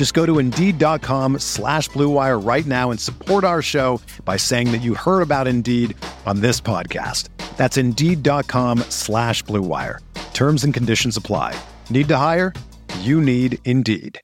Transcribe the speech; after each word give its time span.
Just 0.00 0.14
go 0.14 0.24
to 0.24 0.38
Indeed.com 0.38 1.40
slash 1.40 1.90
BlueWire 1.90 2.42
right 2.42 2.64
now 2.64 2.90
and 2.90 2.98
support 2.98 3.44
our 3.44 3.60
show 3.60 4.00
by 4.24 4.38
saying 4.38 4.72
that 4.72 4.78
you 4.78 4.94
heard 4.94 5.20
about 5.20 5.46
Indeed 5.46 5.94
on 6.24 6.40
this 6.40 6.58
podcast. 6.58 7.28
That's 7.58 7.76
Indeed.com 7.76 8.78
slash 8.88 9.44
BlueWire. 9.44 9.98
Terms 10.32 10.64
and 10.64 10.72
conditions 10.72 11.18
apply. 11.18 11.54
Need 11.90 12.08
to 12.08 12.16
hire? 12.16 12.54
You 13.00 13.20
need 13.20 13.58
Indeed. 13.66 14.22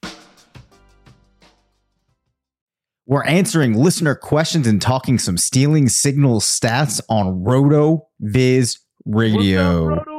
We're 3.05 3.25
answering 3.25 3.75
listener 3.75 4.15
questions 4.15 4.67
and 4.67 4.81
talking 4.81 5.19
some 5.19 5.37
stealing 5.37 5.91
signal 5.91 6.41
stats 6.41 7.03
on 7.11 7.45
Roto 7.45 8.09
Viz 8.19 8.79
Radio. 9.05 10.16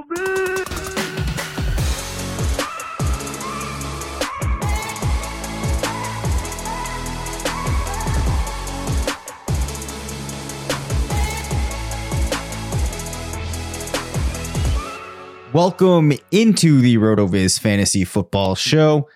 Welcome 15.58 16.14
into 16.30 16.82
the 16.82 16.98
RotoViz 16.98 17.60
Fantasy 17.60 18.04
Football 18.04 18.54
Show. 18.54 19.10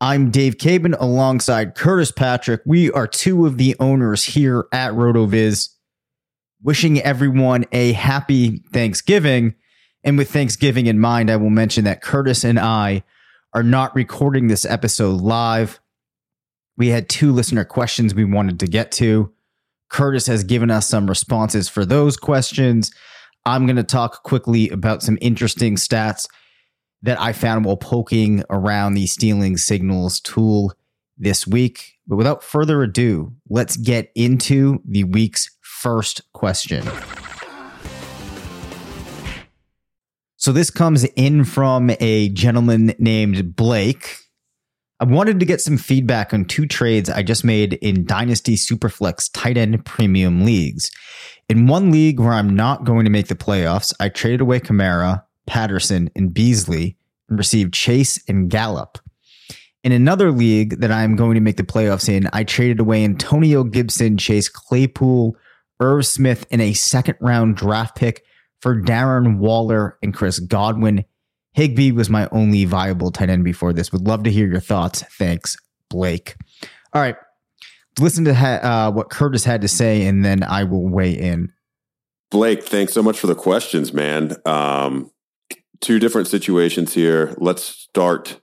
I'm 0.00 0.30
Dave 0.30 0.56
Caban 0.56 0.94
alongside 1.00 1.74
Curtis 1.74 2.12
Patrick. 2.12 2.60
We 2.64 2.92
are 2.92 3.08
two 3.08 3.44
of 3.44 3.58
the 3.58 3.74
owners 3.80 4.22
here 4.22 4.68
at 4.72 4.92
RotoViz, 4.92 5.68
wishing 6.62 7.00
everyone 7.00 7.64
a 7.72 7.90
happy 7.94 8.58
Thanksgiving. 8.72 9.56
And 10.04 10.16
with 10.16 10.30
Thanksgiving 10.30 10.86
in 10.86 11.00
mind, 11.00 11.28
I 11.28 11.34
will 11.34 11.50
mention 11.50 11.82
that 11.86 12.02
Curtis 12.02 12.44
and 12.44 12.60
I 12.60 13.02
are 13.52 13.64
not 13.64 13.92
recording 13.96 14.46
this 14.46 14.64
episode 14.64 15.20
live. 15.20 15.80
We 16.76 16.86
had 16.90 17.08
two 17.08 17.32
listener 17.32 17.64
questions 17.64 18.14
we 18.14 18.24
wanted 18.24 18.60
to 18.60 18.68
get 18.68 18.92
to. 18.92 19.32
Curtis 19.88 20.28
has 20.28 20.44
given 20.44 20.70
us 20.70 20.88
some 20.88 21.08
responses 21.08 21.68
for 21.68 21.84
those 21.84 22.16
questions. 22.16 22.92
I'm 23.46 23.66
going 23.66 23.76
to 23.76 23.82
talk 23.82 24.22
quickly 24.22 24.68
about 24.68 25.02
some 25.02 25.18
interesting 25.20 25.76
stats 25.76 26.26
that 27.02 27.20
I 27.20 27.32
found 27.32 27.64
while 27.64 27.76
poking 27.76 28.44
around 28.50 28.94
the 28.94 29.06
stealing 29.06 29.56
signals 29.56 30.20
tool 30.20 30.74
this 31.16 31.46
week. 31.46 31.94
But 32.06 32.16
without 32.16 32.42
further 32.42 32.82
ado, 32.82 33.32
let's 33.48 33.76
get 33.76 34.10
into 34.14 34.80
the 34.84 35.04
week's 35.04 35.50
first 35.62 36.20
question. 36.32 36.86
So 40.36 40.52
this 40.52 40.70
comes 40.70 41.04
in 41.04 41.44
from 41.44 41.90
a 42.00 42.30
gentleman 42.30 42.94
named 42.98 43.56
Blake. 43.56 44.16
I 44.98 45.04
wanted 45.04 45.40
to 45.40 45.46
get 45.46 45.60
some 45.62 45.78
feedback 45.78 46.34
on 46.34 46.44
two 46.44 46.66
trades 46.66 47.08
I 47.08 47.22
just 47.22 47.44
made 47.44 47.74
in 47.74 48.04
Dynasty 48.04 48.56
Superflex 48.56 49.30
tight 49.32 49.56
end 49.56 49.84
premium 49.86 50.44
leagues. 50.44 50.90
In 51.50 51.66
one 51.66 51.90
league 51.90 52.20
where 52.20 52.32
I'm 52.32 52.54
not 52.54 52.84
going 52.84 53.04
to 53.06 53.10
make 53.10 53.26
the 53.26 53.34
playoffs, 53.34 53.92
I 53.98 54.08
traded 54.08 54.40
away 54.40 54.60
Kamara, 54.60 55.24
Patterson, 55.48 56.08
and 56.14 56.32
Beasley 56.32 56.96
and 57.28 57.36
received 57.36 57.74
Chase 57.74 58.22
and 58.28 58.48
Gallup. 58.48 58.98
In 59.82 59.90
another 59.90 60.30
league 60.30 60.78
that 60.78 60.92
I'm 60.92 61.16
going 61.16 61.34
to 61.34 61.40
make 61.40 61.56
the 61.56 61.64
playoffs 61.64 62.08
in, 62.08 62.30
I 62.32 62.44
traded 62.44 62.78
away 62.78 63.02
Antonio 63.02 63.64
Gibson, 63.64 64.16
Chase 64.16 64.48
Claypool, 64.48 65.36
Irv 65.80 66.06
Smith, 66.06 66.46
and 66.52 66.62
a 66.62 66.72
second 66.72 67.16
round 67.20 67.56
draft 67.56 67.96
pick 67.96 68.22
for 68.60 68.80
Darren 68.80 69.38
Waller 69.38 69.98
and 70.04 70.14
Chris 70.14 70.38
Godwin. 70.38 71.04
Higbee 71.54 71.90
was 71.90 72.08
my 72.08 72.28
only 72.30 72.64
viable 72.64 73.10
tight 73.10 73.28
end 73.28 73.42
before 73.42 73.72
this. 73.72 73.90
Would 73.90 74.06
love 74.06 74.22
to 74.22 74.30
hear 74.30 74.46
your 74.46 74.60
thoughts. 74.60 75.02
Thanks, 75.18 75.56
Blake. 75.88 76.36
All 76.92 77.02
right 77.02 77.16
listen 78.00 78.24
to 78.24 78.34
ha- 78.34 78.60
uh, 78.62 78.90
what 78.90 79.10
Curtis 79.10 79.44
had 79.44 79.62
to 79.62 79.68
say, 79.68 80.06
and 80.06 80.24
then 80.24 80.42
I 80.42 80.64
will 80.64 80.88
weigh 80.88 81.12
in. 81.12 81.52
Blake, 82.30 82.62
thanks 82.62 82.92
so 82.92 83.02
much 83.02 83.18
for 83.18 83.26
the 83.26 83.34
questions, 83.34 83.92
man. 83.92 84.36
Um, 84.46 85.10
two 85.80 85.98
different 85.98 86.28
situations 86.28 86.94
here. 86.94 87.34
Let's 87.38 87.62
start 87.64 88.40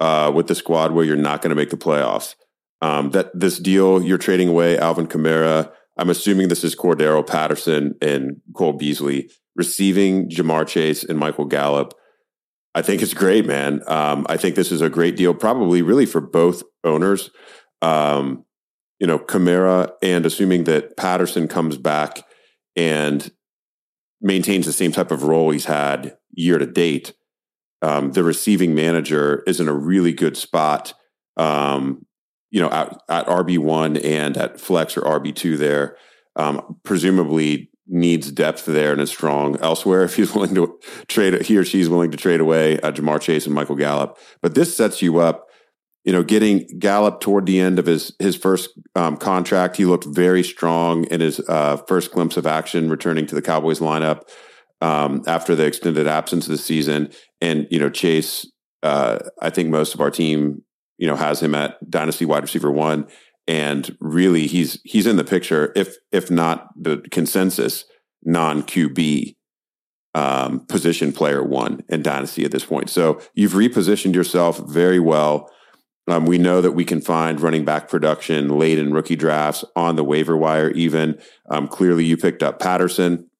uh, 0.00 0.30
with 0.34 0.46
the 0.46 0.54
squad 0.54 0.92
where 0.92 1.04
you're 1.04 1.16
not 1.16 1.40
going 1.40 1.50
to 1.50 1.56
make 1.56 1.70
the 1.70 1.76
playoffs. 1.76 2.34
Um, 2.82 3.10
that 3.10 3.30
this 3.38 3.58
deal 3.58 4.02
you're 4.02 4.18
trading 4.18 4.48
away 4.48 4.76
Alvin 4.76 5.06
Kamara. 5.06 5.72
I'm 5.96 6.10
assuming 6.10 6.48
this 6.48 6.64
is 6.64 6.76
Cordarrelle 6.76 7.26
Patterson 7.26 7.94
and 8.02 8.40
Cole 8.54 8.72
Beasley 8.72 9.30
receiving 9.56 10.28
Ja'Marr 10.28 10.66
Chase 10.66 11.04
and 11.04 11.18
Michael 11.18 11.44
Gallup. 11.44 11.94
I 12.74 12.82
think 12.82 13.00
it's 13.00 13.14
great, 13.14 13.46
man. 13.46 13.80
Um, 13.86 14.26
I 14.28 14.36
think 14.36 14.56
this 14.56 14.72
is 14.72 14.80
a 14.80 14.90
great 14.90 15.16
deal, 15.16 15.32
probably 15.32 15.80
really 15.80 16.06
for 16.06 16.20
both 16.20 16.64
owners. 16.82 17.30
Um, 17.80 18.44
you 18.98 19.06
know, 19.06 19.18
Kamara 19.18 19.92
and 20.02 20.24
assuming 20.24 20.64
that 20.64 20.96
Patterson 20.96 21.48
comes 21.48 21.76
back 21.76 22.24
and 22.76 23.30
maintains 24.20 24.66
the 24.66 24.72
same 24.72 24.92
type 24.92 25.10
of 25.10 25.24
role 25.24 25.50
he's 25.50 25.66
had 25.66 26.16
year 26.32 26.58
to 26.58 26.66
date, 26.66 27.12
um, 27.82 28.12
the 28.12 28.24
receiving 28.24 28.74
manager 28.74 29.42
is 29.46 29.60
in 29.60 29.68
a 29.68 29.74
really 29.74 30.12
good 30.12 30.36
spot. 30.36 30.94
Um, 31.36 32.06
you 32.50 32.60
know, 32.60 32.70
at, 32.70 33.02
at 33.08 33.26
RB 33.26 33.58
one 33.58 33.96
and 33.96 34.36
at 34.36 34.60
flex 34.60 34.96
or 34.96 35.02
RB 35.02 35.34
two 35.34 35.56
there, 35.56 35.96
um, 36.36 36.78
presumably 36.84 37.70
needs 37.86 38.30
depth 38.30 38.64
there 38.64 38.92
and 38.92 39.00
is 39.00 39.10
strong 39.10 39.58
elsewhere. 39.60 40.04
If 40.04 40.16
he's 40.16 40.32
willing 40.34 40.54
to 40.54 40.78
trade, 41.08 41.42
he 41.42 41.58
or 41.58 41.64
she's 41.64 41.88
willing 41.88 42.10
to 42.10 42.16
trade 42.16 42.40
away 42.40 42.80
uh, 42.80 42.92
Ja'Marr 42.92 43.20
Chase 43.20 43.46
and 43.46 43.54
Michael 43.54 43.76
Gallup, 43.76 44.18
but 44.40 44.54
this 44.54 44.76
sets 44.76 45.02
you 45.02 45.18
up 45.18 45.43
you 46.04 46.12
know, 46.12 46.22
getting 46.22 46.66
Gallup 46.78 47.20
toward 47.20 47.46
the 47.46 47.58
end 47.58 47.78
of 47.78 47.86
his 47.86 48.14
his 48.18 48.36
first 48.36 48.70
um, 48.94 49.16
contract, 49.16 49.76
he 49.76 49.86
looked 49.86 50.04
very 50.04 50.42
strong 50.42 51.04
in 51.04 51.20
his 51.20 51.40
uh, 51.48 51.78
first 51.88 52.12
glimpse 52.12 52.36
of 52.36 52.46
action, 52.46 52.90
returning 52.90 53.26
to 53.26 53.34
the 53.34 53.42
Cowboys 53.42 53.80
lineup 53.80 54.22
um, 54.82 55.22
after 55.26 55.54
the 55.54 55.64
extended 55.64 56.06
absence 56.06 56.44
of 56.44 56.50
the 56.50 56.58
season. 56.58 57.10
And 57.40 57.66
you 57.70 57.78
know, 57.78 57.88
Chase, 57.88 58.46
uh, 58.82 59.18
I 59.40 59.48
think 59.48 59.70
most 59.70 59.94
of 59.94 60.00
our 60.00 60.10
team, 60.10 60.62
you 60.98 61.06
know, 61.06 61.16
has 61.16 61.42
him 61.42 61.54
at 61.54 61.78
dynasty 61.90 62.26
wide 62.26 62.42
receiver 62.42 62.70
one, 62.70 63.08
and 63.48 63.96
really 63.98 64.46
he's 64.46 64.80
he's 64.84 65.06
in 65.06 65.16
the 65.16 65.24
picture, 65.24 65.72
if 65.74 65.96
if 66.12 66.30
not 66.30 66.68
the 66.76 66.98
consensus 67.10 67.86
non 68.22 68.62
QB 68.62 69.36
um, 70.14 70.66
position 70.66 71.14
player 71.14 71.42
one 71.42 71.82
in 71.88 72.02
dynasty 72.02 72.44
at 72.44 72.50
this 72.50 72.66
point. 72.66 72.90
So 72.90 73.22
you've 73.34 73.52
repositioned 73.52 74.14
yourself 74.14 74.58
very 74.68 75.00
well 75.00 75.50
um, 76.06 76.26
we 76.26 76.38
know 76.38 76.60
that 76.60 76.72
we 76.72 76.84
can 76.84 77.00
find 77.00 77.40
running 77.40 77.64
back 77.64 77.88
production 77.88 78.48
late 78.58 78.78
in 78.78 78.92
rookie 78.92 79.16
drafts 79.16 79.64
on 79.74 79.96
the 79.96 80.04
waiver 80.04 80.36
wire, 80.36 80.70
even. 80.70 81.18
Um, 81.50 81.66
clearly, 81.66 82.04
you 82.04 82.16
picked 82.16 82.42
up 82.42 82.60
Patterson 82.60 83.30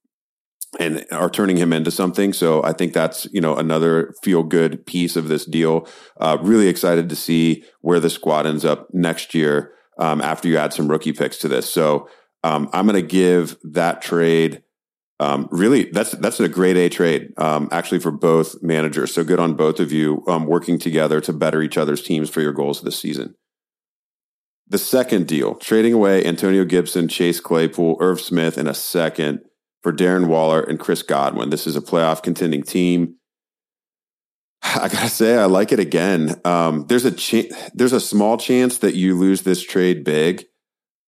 and 0.81 1.05
are 1.13 1.31
turning 1.31 1.57
him 1.57 1.73
into 1.73 1.91
something. 1.91 2.33
So 2.33 2.65
I 2.65 2.73
think 2.73 2.95
that's, 2.95 3.27
you 3.33 3.41
know, 3.41 3.55
another 3.55 4.13
feel 4.23 4.43
good 4.43 4.85
piece 4.87 5.15
of 5.15 5.29
this 5.29 5.45
deal. 5.45 5.87
Uh, 6.19 6.39
really 6.41 6.69
excited 6.69 7.09
to 7.09 7.17
see 7.17 7.65
where 7.81 8.01
the 8.01 8.11
squad 8.11 8.47
ends 8.47 8.65
up 8.65 8.93
next 8.93 9.35
year 9.35 9.73
um, 9.99 10.21
after 10.21 10.49
you 10.49 10.57
add 10.57 10.73
some 10.73 10.89
rookie 10.89 11.13
picks 11.13 11.39
to 11.39 11.49
this. 11.49 11.71
So 11.71 12.09
um, 12.43 12.69
I'm 12.73 12.87
going 12.87 13.01
to 13.01 13.07
give 13.07 13.57
that 13.63 14.03
trade 14.03 14.64
um, 15.21 15.49
really, 15.51 15.85
that's 15.91 16.13
that's 16.13 16.41
a 16.41 16.49
great 16.49 16.77
A 16.77 16.89
trade, 16.89 17.33
um, 17.39 17.69
actually, 17.71 18.01
for 18.01 18.11
both 18.11 18.63
managers. 18.63 19.15
So 19.15 19.23
good 19.23 19.39
on 19.39 19.55
both 19.55 19.79
of 19.79 19.93
you 19.93 20.25
um, 20.27 20.47
working 20.47 20.79
together 20.79 21.21
to 21.23 21.33
better 21.33 21.63
each 21.63 21.79
other's 21.79 22.03
teams 22.03 22.29
for 22.29 22.41
your 22.41 22.53
goals 22.53 22.83
this 22.83 22.99
season. 22.99 23.35
The 24.67 24.79
second 24.79 25.29
deal, 25.29 25.55
trading 25.55 25.93
away 25.93 26.25
Antonio 26.25 26.65
Gibson, 26.65 27.07
Chase 27.07 27.39
Claypool, 27.39 27.99
Irv 28.01 28.21
Smith, 28.21 28.59
and 28.59 28.69
a 28.69 28.75
second 28.75 29.41
for 29.83 29.93
Darren 29.93 30.27
Waller 30.27 30.63
and 30.63 30.81
Chris 30.81 31.03
Godwin. 31.03 31.51
This 31.51 31.67
is 31.67 31.77
a 31.77 31.81
playoff 31.81 32.23
contending 32.23 32.63
team. 32.63 33.17
I 34.63 34.89
gotta 34.89 35.09
say, 35.09 35.37
I 35.37 35.45
like 35.45 35.71
it 35.71 35.79
again. 35.79 36.41
Um, 36.45 36.87
there's 36.89 37.05
a 37.05 37.49
there's 37.75 37.93
a 37.93 38.01
small 38.01 38.37
chance 38.37 38.79
that 38.79 38.95
you 38.95 39.17
lose 39.17 39.43
this 39.43 39.63
trade 39.63 40.03
big 40.03 40.47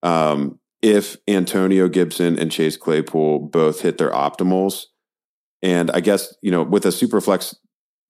um, 0.02 0.60
if 0.82 1.16
Antonio 1.26 1.88
Gibson 1.88 2.38
and 2.38 2.50
Chase 2.50 2.76
Claypool 2.76 3.48
both 3.48 3.80
hit 3.80 3.98
their 3.98 4.10
optimals. 4.10 4.84
And 5.62 5.90
I 5.90 6.00
guess 6.00 6.34
you 6.42 6.50
know 6.50 6.62
with 6.62 6.84
a 6.84 6.90
superflex 6.90 7.56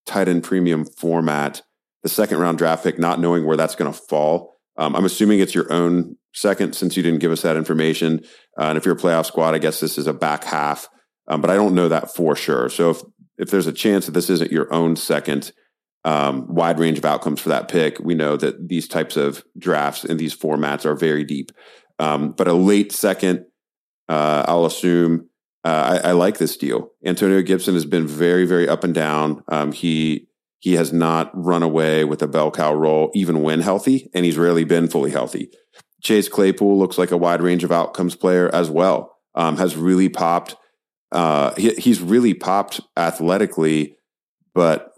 tight 0.07 0.29
end 0.29 0.45
premium 0.45 0.85
format, 0.85 1.63
the 2.03 2.09
second 2.09 2.39
round 2.39 2.59
draft 2.59 2.85
pick, 2.85 2.99
not 2.99 3.21
knowing 3.21 3.47
where 3.47 3.57
that's 3.57 3.75
going 3.75 3.93
to 3.93 3.99
fall. 3.99 4.55
Um, 4.79 4.95
I'm 4.95 5.05
assuming 5.05 5.41
it's 5.41 5.55
your 5.55 5.73
own 5.73 6.17
second 6.35 6.75
since 6.75 6.97
you 6.97 7.03
didn't 7.03 7.21
give 7.21 7.33
us 7.33 7.43
that 7.43 7.57
information. 7.57 8.21
Uh, 8.59 8.65
and 8.65 8.79
if 8.79 8.85
you're 8.85 8.95
a 8.95 8.99
playoff 8.99 9.27
squad, 9.27 9.55
I 9.55 9.59
guess 9.59 9.81
this 9.81 9.97
is 9.97 10.07
a 10.07 10.13
back 10.13 10.45
half, 10.45 10.89
um, 11.29 11.41
but 11.41 11.51
I 11.51 11.55
don't 11.55 11.75
know 11.75 11.89
that 11.89 12.15
for 12.15 12.37
sure. 12.37 12.69
So 12.69 12.91
if 12.91 13.03
if 13.39 13.51
there's 13.51 13.67
a 13.67 13.73
chance 13.73 14.07
that 14.07 14.13
this 14.13 14.31
isn't 14.31 14.53
your 14.53 14.73
own 14.73 14.97
second, 14.97 15.53
um, 16.05 16.47
wide 16.55 16.79
range 16.79 16.99
of 16.99 17.05
outcomes 17.05 17.41
for 17.41 17.49
that 17.51 17.69
pick, 17.69 17.99
we 17.99 18.15
know 18.15 18.37
that 18.37 18.69
these 18.69 18.89
types 18.89 19.17
of 19.17 19.45
drafts 19.59 20.05
in 20.05 20.17
these 20.17 20.37
formats 20.37 20.85
are 20.85 20.95
very 20.95 21.25
deep. 21.25 21.51
Um, 21.99 22.33
but 22.33 22.49
a 22.49 22.53
late 22.53 22.93
second, 22.93 23.47
uh, 24.09 24.45
I'll 24.47 24.67
assume. 24.67 25.29
Uh, 25.65 26.01
I, 26.05 26.11
I, 26.11 26.13
like 26.13 26.39
this 26.39 26.57
deal. 26.57 26.93
Antonio 27.05 27.43
Gibson 27.43 27.75
has 27.75 27.85
been 27.85 28.07
very, 28.07 28.47
very 28.47 28.69
up 28.69 28.85
and 28.85 28.95
down. 28.95 29.43
Um, 29.49 29.73
he 29.73 30.29
he 30.61 30.75
has 30.75 30.93
not 30.93 31.31
run 31.35 31.63
away 31.63 32.05
with 32.05 32.23
a 32.23 32.29
bell 32.29 32.51
cow 32.51 32.73
role, 32.73 33.11
even 33.15 33.43
when 33.43 33.61
healthy, 33.61 34.09
and 34.15 34.25
he's 34.25 34.39
rarely 34.39 34.65
been 34.65 34.89
fully 34.89 35.11
healthy. 35.11 35.51
Chase 36.03 36.29
Claypool 36.29 36.79
looks 36.79 36.99
like 36.99 37.11
a 37.11 37.17
wide 37.17 37.41
range 37.41 37.65
of 37.65 37.73
outcomes 37.73 38.15
player 38.15 38.49
as 38.55 38.71
well. 38.71 39.17
Um, 39.35 39.57
has 39.57 39.77
really 39.77 40.09
popped. 40.09 40.57
Uh, 41.13 41.53
he, 41.57 41.71
he's 41.75 42.01
really 42.01 42.33
popped 42.33 42.81
athletically, 42.97 43.97
but 44.55 44.93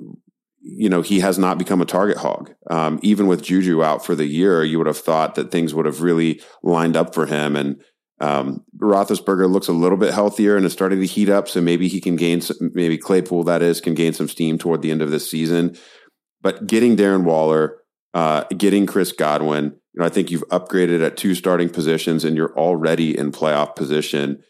you 0.61 0.89
know 0.89 1.03
he 1.03 1.21
has 1.21 1.39
not 1.39 1.59
become 1.59 1.81
a 1.81 1.87
target 1.87 2.19
hog. 2.19 2.53
Um, 2.71 2.99
even 3.03 3.27
with 3.27 3.43
Juju 3.43 3.83
out 3.83 4.05
for 4.05 4.15
the 4.15 4.27
year, 4.27 4.65
you 4.65 4.79
would 4.79 4.87
have 4.87 4.99
thought 4.99 5.35
that 5.35 5.51
things 5.51 5.75
would 5.75 5.87
have 5.87 6.03
really 6.03 6.41
lined 6.63 6.97
up 6.97 7.15
for 7.15 7.27
him. 7.27 7.57
And 7.57 7.83
um, 8.21 8.65
Roethlisberger 8.77 9.51
looks 9.51 9.69
a 9.69 9.73
little 9.73 9.99
bit 9.99 10.13
healthier 10.13 10.57
and 10.57 10.67
is 10.67 10.73
starting 10.73 11.01
to 11.01 11.07
heat 11.07 11.29
up, 11.29 11.49
so 11.49 11.61
maybe 11.61 11.89
he 11.89 12.01
can 12.01 12.17
gain. 12.17 12.41
Some, 12.41 12.57
maybe 12.75 12.99
Claypool, 12.99 13.45
that 13.45 13.63
is, 13.63 13.81
can 13.81 13.95
gain 13.95 14.13
some 14.13 14.29
steam 14.29 14.59
toward 14.59 14.83
the 14.83 14.91
end 14.91 15.03
of 15.03 15.11
this 15.11 15.31
season. 15.31 15.77
But 16.41 16.67
getting 16.67 16.97
Darren 16.97 17.25
Waller, 17.25 17.79
uh, 18.15 18.45
getting 18.57 18.87
Chris 18.87 19.13
Godwin, 19.13 19.65
you 19.65 20.01
know, 20.01 20.07
I 20.07 20.09
think 20.09 20.31
you've 20.31 20.49
upgraded 20.49 21.05
at 21.05 21.17
two 21.17 21.35
starting 21.35 21.69
positions 21.69 22.25
and 22.25 22.37
you're 22.37 22.57
already 22.57 23.17
in 23.17 23.33
playoff 23.33 23.75
position. 23.75 24.43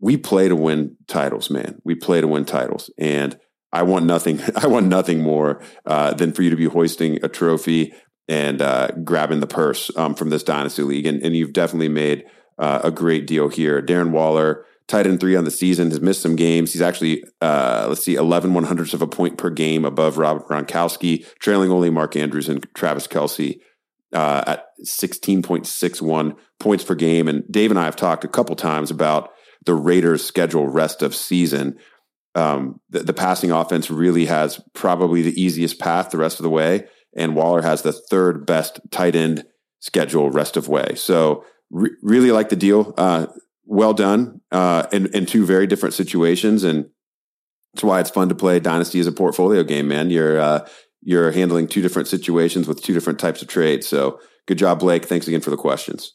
We 0.00 0.16
play 0.16 0.48
to 0.48 0.56
win 0.56 0.96
titles, 1.08 1.50
man. 1.50 1.80
We 1.84 1.94
play 1.94 2.20
to 2.20 2.28
win 2.28 2.44
titles, 2.44 2.90
and 2.98 3.38
I 3.72 3.82
want 3.82 4.04
nothing. 4.06 4.40
I 4.56 4.66
want 4.66 4.86
nothing 4.86 5.20
more 5.20 5.62
uh, 5.86 6.14
than 6.14 6.32
for 6.32 6.42
you 6.42 6.50
to 6.50 6.56
be 6.56 6.66
hoisting 6.66 7.24
a 7.24 7.28
trophy 7.28 7.92
and 8.28 8.62
uh, 8.62 8.88
grabbing 9.04 9.40
the 9.40 9.46
purse 9.46 9.90
um, 9.96 10.14
from 10.14 10.30
this 10.30 10.42
dynasty 10.44 10.82
league. 10.82 11.06
And, 11.06 11.22
and 11.22 11.34
you've 11.36 11.52
definitely 11.52 11.88
made 11.88 12.24
uh, 12.58 12.80
a 12.84 12.90
great 12.90 13.26
deal 13.26 13.48
here. 13.48 13.82
Darren 13.82 14.10
Waller, 14.10 14.64
tight 14.86 15.06
end 15.06 15.18
three 15.20 15.34
on 15.34 15.44
the 15.44 15.50
season, 15.50 15.90
has 15.90 16.00
missed 16.00 16.22
some 16.22 16.36
games. 16.36 16.72
He's 16.72 16.82
actually, 16.82 17.24
uh, 17.40 17.86
let's 17.88 18.04
see, 18.04 18.14
11 18.14 18.54
one 18.54 18.64
hundredths 18.64 18.94
of 18.94 19.02
a 19.02 19.06
point 19.06 19.38
per 19.38 19.50
game 19.50 19.84
above 19.84 20.18
Robert 20.18 20.46
Gronkowski, 20.46 21.26
trailing 21.40 21.70
only 21.70 21.90
Mark 21.90 22.14
Andrews 22.16 22.48
and 22.48 22.66
Travis 22.74 23.06
Kelce. 23.06 23.60
uh, 24.12 24.42
at 24.46 24.66
16.61 24.84 26.36
points 26.58 26.84
per 26.84 26.94
game. 26.94 27.28
And 27.28 27.44
Dave 27.50 27.70
and 27.70 27.78
I 27.78 27.84
have 27.84 27.96
talked 27.96 28.24
a 28.24 28.28
couple 28.28 28.56
times 28.56 28.90
about 28.90 29.30
the 29.66 29.74
Raiders' 29.74 30.24
schedule 30.24 30.66
rest 30.66 31.02
of 31.02 31.14
season. 31.14 31.78
Um, 32.34 32.80
the, 32.88 33.00
the 33.00 33.12
passing 33.12 33.50
offense 33.50 33.90
really 33.90 34.26
has 34.26 34.60
probably 34.72 35.22
the 35.22 35.40
easiest 35.40 35.78
path 35.78 36.10
the 36.10 36.18
rest 36.18 36.38
of 36.38 36.44
the 36.44 36.50
way, 36.50 36.86
and 37.16 37.34
Waller 37.34 37.62
has 37.62 37.82
the 37.82 37.92
third 37.92 38.46
best 38.46 38.80
tight 38.90 39.16
end 39.16 39.44
schedule 39.80 40.30
rest 40.30 40.56
of 40.56 40.68
way. 40.68 40.94
So 40.94 41.44
re- 41.70 41.96
really 42.02 42.30
like 42.30 42.48
the 42.48 42.56
deal. 42.56 42.94
Uh, 42.96 43.26
well 43.64 43.94
done 43.94 44.40
uh, 44.50 44.86
in, 44.92 45.06
in 45.14 45.26
two 45.26 45.46
very 45.46 45.66
different 45.66 45.94
situations, 45.94 46.64
and 46.64 46.90
that's 47.72 47.84
why 47.84 48.00
it's 48.00 48.10
fun 48.10 48.28
to 48.28 48.34
play 48.34 48.58
Dynasty 48.58 49.00
as 49.00 49.06
a 49.06 49.12
portfolio 49.12 49.62
game. 49.62 49.88
Man, 49.88 50.10
you're 50.10 50.40
uh, 50.40 50.66
you're 51.02 51.30
handling 51.30 51.66
two 51.66 51.82
different 51.82 52.08
situations 52.08 52.68
with 52.68 52.82
two 52.82 52.92
different 52.92 53.18
types 53.18 53.42
of 53.42 53.48
trades. 53.48 53.86
So 53.86 54.20
good 54.46 54.58
job, 54.58 54.80
Blake. 54.80 55.06
Thanks 55.06 55.28
again 55.28 55.40
for 55.40 55.50
the 55.50 55.56
questions. 55.56 56.14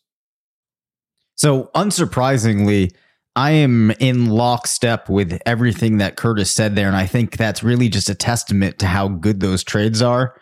So 1.35 1.69
unsurprisingly, 1.75 2.93
I 3.35 3.51
am 3.51 3.91
in 3.91 4.29
lockstep 4.29 5.09
with 5.09 5.39
everything 5.45 5.97
that 5.97 6.15
Curtis 6.15 6.51
said 6.51 6.75
there, 6.75 6.87
and 6.87 6.95
I 6.95 7.05
think 7.05 7.35
that's 7.35 7.63
really 7.63 7.89
just 7.89 8.09
a 8.09 8.15
testament 8.15 8.79
to 8.79 8.87
how 8.87 9.09
good 9.09 9.41
those 9.41 9.63
trades 9.63 10.01
are 10.01 10.39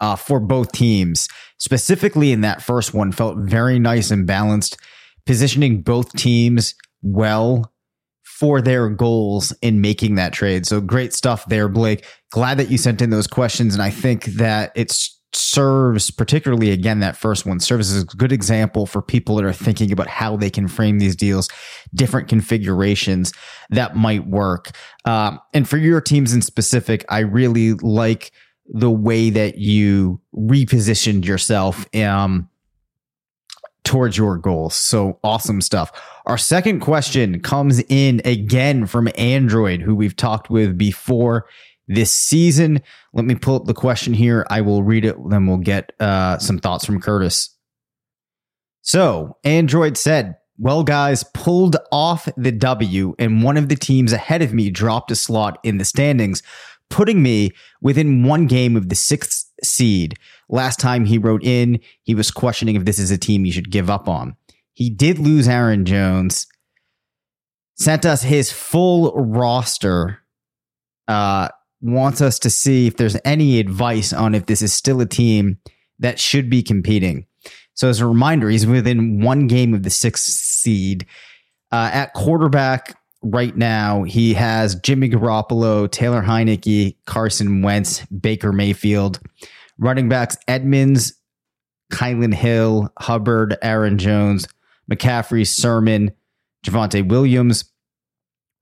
uh, 0.00 0.16
for 0.16 0.40
both 0.40 0.72
teams. 0.72 1.28
Specifically, 1.58 2.32
in 2.32 2.40
that 2.40 2.62
first 2.62 2.94
one, 2.94 3.12
felt 3.12 3.36
very 3.38 3.78
nice 3.78 4.10
and 4.10 4.26
balanced, 4.26 4.78
positioning 5.26 5.82
both 5.82 6.12
teams 6.12 6.74
well 7.02 7.72
for 8.22 8.60
their 8.60 8.88
goals 8.88 9.52
in 9.62 9.80
making 9.80 10.16
that 10.16 10.32
trade. 10.32 10.66
So 10.66 10.80
great 10.80 11.12
stuff 11.12 11.46
there, 11.46 11.68
Blake. 11.68 12.04
Glad 12.32 12.58
that 12.58 12.70
you 12.70 12.78
sent 12.78 13.00
in 13.00 13.10
those 13.10 13.26
questions. 13.26 13.74
And 13.74 13.82
I 13.82 13.90
think 13.90 14.24
that 14.24 14.72
it 14.74 14.90
serves, 15.36 16.10
particularly 16.10 16.70
again, 16.70 17.00
that 17.00 17.16
first 17.16 17.46
one 17.46 17.60
serves 17.60 17.92
as 17.92 18.02
a 18.02 18.06
good 18.06 18.32
example 18.32 18.86
for 18.86 19.02
people 19.02 19.36
that 19.36 19.44
are 19.44 19.52
thinking 19.52 19.92
about 19.92 20.06
how 20.06 20.36
they 20.36 20.50
can 20.50 20.68
frame 20.68 20.98
these 20.98 21.16
deals, 21.16 21.48
different 21.94 22.28
configurations 22.28 23.32
that 23.70 23.96
might 23.96 24.26
work. 24.26 24.70
Um, 25.04 25.40
and 25.52 25.68
for 25.68 25.76
your 25.76 26.00
teams 26.00 26.32
in 26.32 26.42
specific, 26.42 27.04
I 27.08 27.20
really 27.20 27.74
like 27.74 28.32
the 28.66 28.90
way 28.90 29.30
that 29.30 29.58
you 29.58 30.20
repositioned 30.34 31.24
yourself. 31.24 31.86
Um, 31.94 32.48
towards 33.84 34.16
your 34.16 34.38
goals. 34.38 34.74
So 34.74 35.18
awesome 35.22 35.60
stuff. 35.60 35.92
Our 36.26 36.38
second 36.38 36.80
question 36.80 37.40
comes 37.40 37.80
in 37.88 38.22
again 38.24 38.86
from 38.86 39.10
Android, 39.16 39.82
who 39.82 39.94
we've 39.94 40.16
talked 40.16 40.50
with 40.50 40.76
before 40.76 41.46
this 41.86 42.12
season. 42.12 42.82
Let 43.12 43.24
me 43.24 43.34
pull 43.34 43.56
up 43.56 43.66
the 43.66 43.74
question 43.74 44.14
here. 44.14 44.46
I 44.50 44.60
will 44.60 44.82
read 44.82 45.04
it, 45.04 45.16
then 45.28 45.46
we'll 45.46 45.58
get 45.58 45.92
uh, 46.00 46.38
some 46.38 46.58
thoughts 46.58 46.84
from 46.84 47.00
Curtis. 47.00 47.50
So, 48.82 49.38
Android 49.44 49.96
said, 49.96 50.36
well, 50.58 50.84
guys, 50.84 51.24
pulled 51.34 51.76
off 51.90 52.28
the 52.36 52.52
W, 52.52 53.14
and 53.18 53.42
one 53.42 53.56
of 53.56 53.68
the 53.68 53.76
teams 53.76 54.12
ahead 54.12 54.42
of 54.42 54.54
me 54.54 54.70
dropped 54.70 55.10
a 55.10 55.16
slot 55.16 55.58
in 55.64 55.78
the 55.78 55.84
standings, 55.84 56.42
putting 56.90 57.22
me 57.22 57.50
within 57.80 58.24
one 58.24 58.46
game 58.46 58.76
of 58.76 58.88
the 58.88 58.94
sixth 58.94 59.50
seed. 59.62 60.16
Last 60.48 60.78
time 60.78 61.06
he 61.06 61.18
wrote 61.18 61.42
in, 61.42 61.80
he 62.02 62.14
was 62.14 62.30
questioning 62.30 62.76
if 62.76 62.84
this 62.84 62.98
is 62.98 63.10
a 63.10 63.18
team 63.18 63.44
you 63.44 63.52
should 63.52 63.70
give 63.70 63.90
up 63.90 64.08
on. 64.08 64.36
He 64.74 64.90
did 64.90 65.18
lose 65.18 65.48
Aaron 65.48 65.84
Jones, 65.84 66.46
sent 67.76 68.04
us 68.04 68.22
his 68.22 68.52
full 68.52 69.12
roster, 69.14 70.20
uh, 71.08 71.48
wants 71.84 72.20
us 72.20 72.38
to 72.40 72.50
see 72.50 72.86
if 72.86 72.96
there's 72.96 73.16
any 73.24 73.60
advice 73.60 74.12
on 74.12 74.34
if 74.34 74.46
this 74.46 74.62
is 74.62 74.72
still 74.72 75.00
a 75.00 75.06
team 75.06 75.58
that 75.98 76.18
should 76.18 76.48
be 76.48 76.62
competing. 76.62 77.26
So, 77.74 77.88
as 77.88 78.00
a 78.00 78.06
reminder, 78.06 78.48
he's 78.48 78.66
within 78.66 79.20
one 79.20 79.46
game 79.46 79.74
of 79.74 79.82
the 79.82 79.90
sixth 79.90 80.24
seed. 80.24 81.06
Uh, 81.70 81.90
at 81.92 82.14
quarterback 82.14 82.96
right 83.22 83.56
now, 83.56 84.04
he 84.04 84.34
has 84.34 84.76
Jimmy 84.76 85.08
Garoppolo, 85.10 85.90
Taylor 85.90 86.22
Heinicke, 86.22 86.96
Carson 87.04 87.62
Wentz, 87.62 88.04
Baker 88.06 88.52
Mayfield. 88.52 89.20
Running 89.76 90.08
backs 90.08 90.36
Edmonds, 90.46 91.14
Kylin 91.92 92.32
Hill, 92.32 92.92
Hubbard, 92.98 93.56
Aaron 93.60 93.98
Jones, 93.98 94.46
McCaffrey, 94.90 95.46
Sermon, 95.46 96.12
Javonte 96.64 97.06
Williams, 97.06 97.64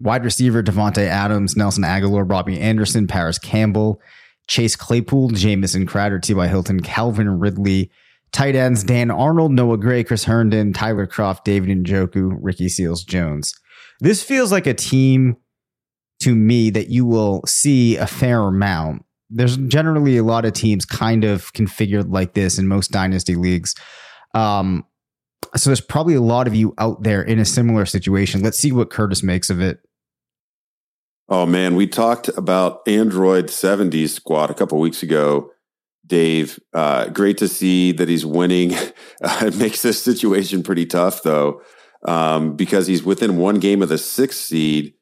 wide 0.03 0.25
receiver 0.25 0.63
Davante 0.63 1.07
Adams, 1.07 1.57
Nelson 1.57 1.85
Agholor, 1.85 2.29
Robbie 2.29 2.61
Anderson, 2.61 3.07
Parris 3.07 3.39
Campbell, 3.39 4.01
Chase 4.49 4.77
Claypool, 4.77 5.31
Jamison 5.31 5.87
Crowder, 5.87 6.19
T.Y. 6.19 6.47
Hilton, 6.49 6.81
Calvin 6.81 7.39
Ridley, 7.39 7.91
tight 8.33 8.57
ends 8.57 8.85
Dan 8.85 9.11
Arnold, 9.11 9.53
Noah 9.53 9.79
Gray, 9.79 10.05
Chris 10.05 10.25
Herndon, 10.25 10.73
Tyler 10.73 11.07
Kroft, 11.07 11.45
David 11.45 11.71
Njoku, 11.85 12.37
Ricky 12.41 12.69
Seals 12.69 13.05
Jones. 13.05 13.55
This 14.01 14.23
feels 14.23 14.51
like 14.51 14.67
a 14.67 14.75
team 14.75 15.37
to 16.21 16.35
me 16.35 16.71
that 16.71 16.89
you 16.89 17.05
will 17.05 17.43
see 17.47 17.97
a 17.97 18.07
fair 18.07 18.41
amount 18.41 19.05
there's 19.33 19.57
generally 19.57 20.19
a 20.19 20.23
lot 20.23 20.45
of 20.45 20.53
teams 20.53 20.85
kind 20.85 21.25
of 21.25 21.53
configured 21.55 22.13
like 22.13 22.35
this 22.35 22.59
in 22.59 22.69
most 22.69 22.91
dynasty 22.91 23.35
leagues. 23.35 23.75
Um, 24.35 24.85
so 25.57 25.71
there's 25.71 25.81
probably 25.81 26.15
a 26.15 26.21
lot 26.21 26.47
of 26.47 26.55
you 26.55 26.75
out 26.79 27.03
there 27.03 27.23
in 27.23 27.39
a 27.39 27.45
similar 27.45 27.87
situation. 27.87 28.43
Let's 28.43 28.59
see 28.59 28.73
what 28.73 28.91
Curtis 28.91 29.23
makes 29.23 29.51
of 29.51 29.61
it. 29.61 29.81
Oh 31.35 31.47
man, 31.47 31.77
we 31.77 31.87
talked 31.87 32.29
about 32.37 32.87
Android 32.87 33.47
70s 33.47 34.11
squad 34.11 34.51
a 34.51 34.55
couple 34.55 34.79
weeks 34.79 35.03
ago. 35.03 35.51
Dave, 36.07 36.61
uh, 36.75 37.07
great 37.07 37.39
to 37.39 37.49
see 37.49 37.91
that 37.93 38.07
he's 38.11 38.27
winning. 38.27 38.75
Uh, 39.25 39.47
it 39.47 39.57
makes 39.57 39.83
this 39.83 40.03
situation 40.03 40.65
pretty 40.65 40.85
tough, 40.85 41.23
though. 41.23 41.63
um, 42.05 42.57
because 42.57 42.89
he's 42.89 43.05
within 43.05 43.37
one 43.37 43.61
game 43.61 43.81
of 43.81 43.89
the 43.89 43.97
sixth 43.97 44.41
seed, 44.41 44.95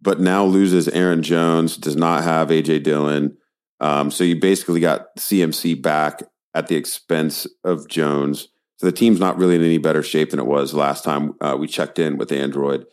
but 0.00 0.20
now 0.20 0.44
loses 0.44 0.86
Aaron 0.88 1.24
Jones, 1.24 1.76
does 1.76 1.96
not 1.96 2.22
have 2.22 2.50
AJ 2.50 2.84
Dillon. 2.84 3.36
Um, 3.80 4.12
so 4.12 4.22
you 4.22 4.38
basically 4.40 4.78
got 4.78 5.14
CMC 5.18 5.82
back 5.82 6.22
at 6.54 6.68
the 6.68 6.76
expense 6.76 7.48
of 7.64 7.88
Jones. 7.88 8.46
So 8.76 8.86
the 8.86 8.92
team's 8.92 9.18
not 9.18 9.36
really 9.36 9.56
in 9.56 9.64
any 9.64 9.78
better 9.78 10.04
shape 10.04 10.30
than 10.30 10.38
it 10.38 10.46
was 10.46 10.72
last 10.72 11.02
time 11.02 11.34
uh, 11.40 11.56
we 11.58 11.66
checked 11.66 11.98
in 11.98 12.16
with 12.16 12.30
Android. 12.30 12.86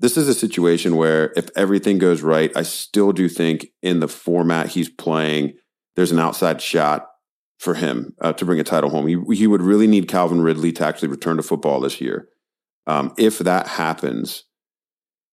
This 0.00 0.16
is 0.16 0.28
a 0.28 0.34
situation 0.34 0.96
where 0.96 1.32
if 1.36 1.50
everything 1.54 1.98
goes 1.98 2.22
right, 2.22 2.50
I 2.56 2.62
still 2.62 3.12
do 3.12 3.28
think 3.28 3.68
in 3.82 4.00
the 4.00 4.08
format 4.08 4.70
he's 4.70 4.88
playing, 4.88 5.52
there's 5.94 6.10
an 6.10 6.18
outside 6.18 6.62
shot 6.62 7.06
for 7.58 7.74
him 7.74 8.14
uh, 8.22 8.32
to 8.32 8.46
bring 8.46 8.58
a 8.58 8.64
title 8.64 8.88
home. 8.88 9.06
He, 9.06 9.36
he 9.36 9.46
would 9.46 9.60
really 9.60 9.86
need 9.86 10.08
Calvin 10.08 10.40
Ridley 10.40 10.72
to 10.72 10.86
actually 10.86 11.08
return 11.08 11.36
to 11.36 11.42
football 11.42 11.80
this 11.80 12.00
year. 12.00 12.28
Um, 12.86 13.12
if 13.18 13.38
that 13.40 13.66
happens, 13.66 14.44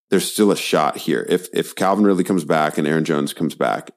there's 0.09 0.29
still 0.29 0.51
a 0.51 0.57
shot 0.57 0.97
here. 0.97 1.25
If 1.29 1.47
if 1.53 1.73
Calvin 1.73 2.05
Ridley 2.05 2.25
comes 2.25 2.43
back 2.43 2.77
and 2.77 2.85
Aaron 2.85 3.05
Jones 3.05 3.33
comes 3.33 3.55
back, 3.55 3.91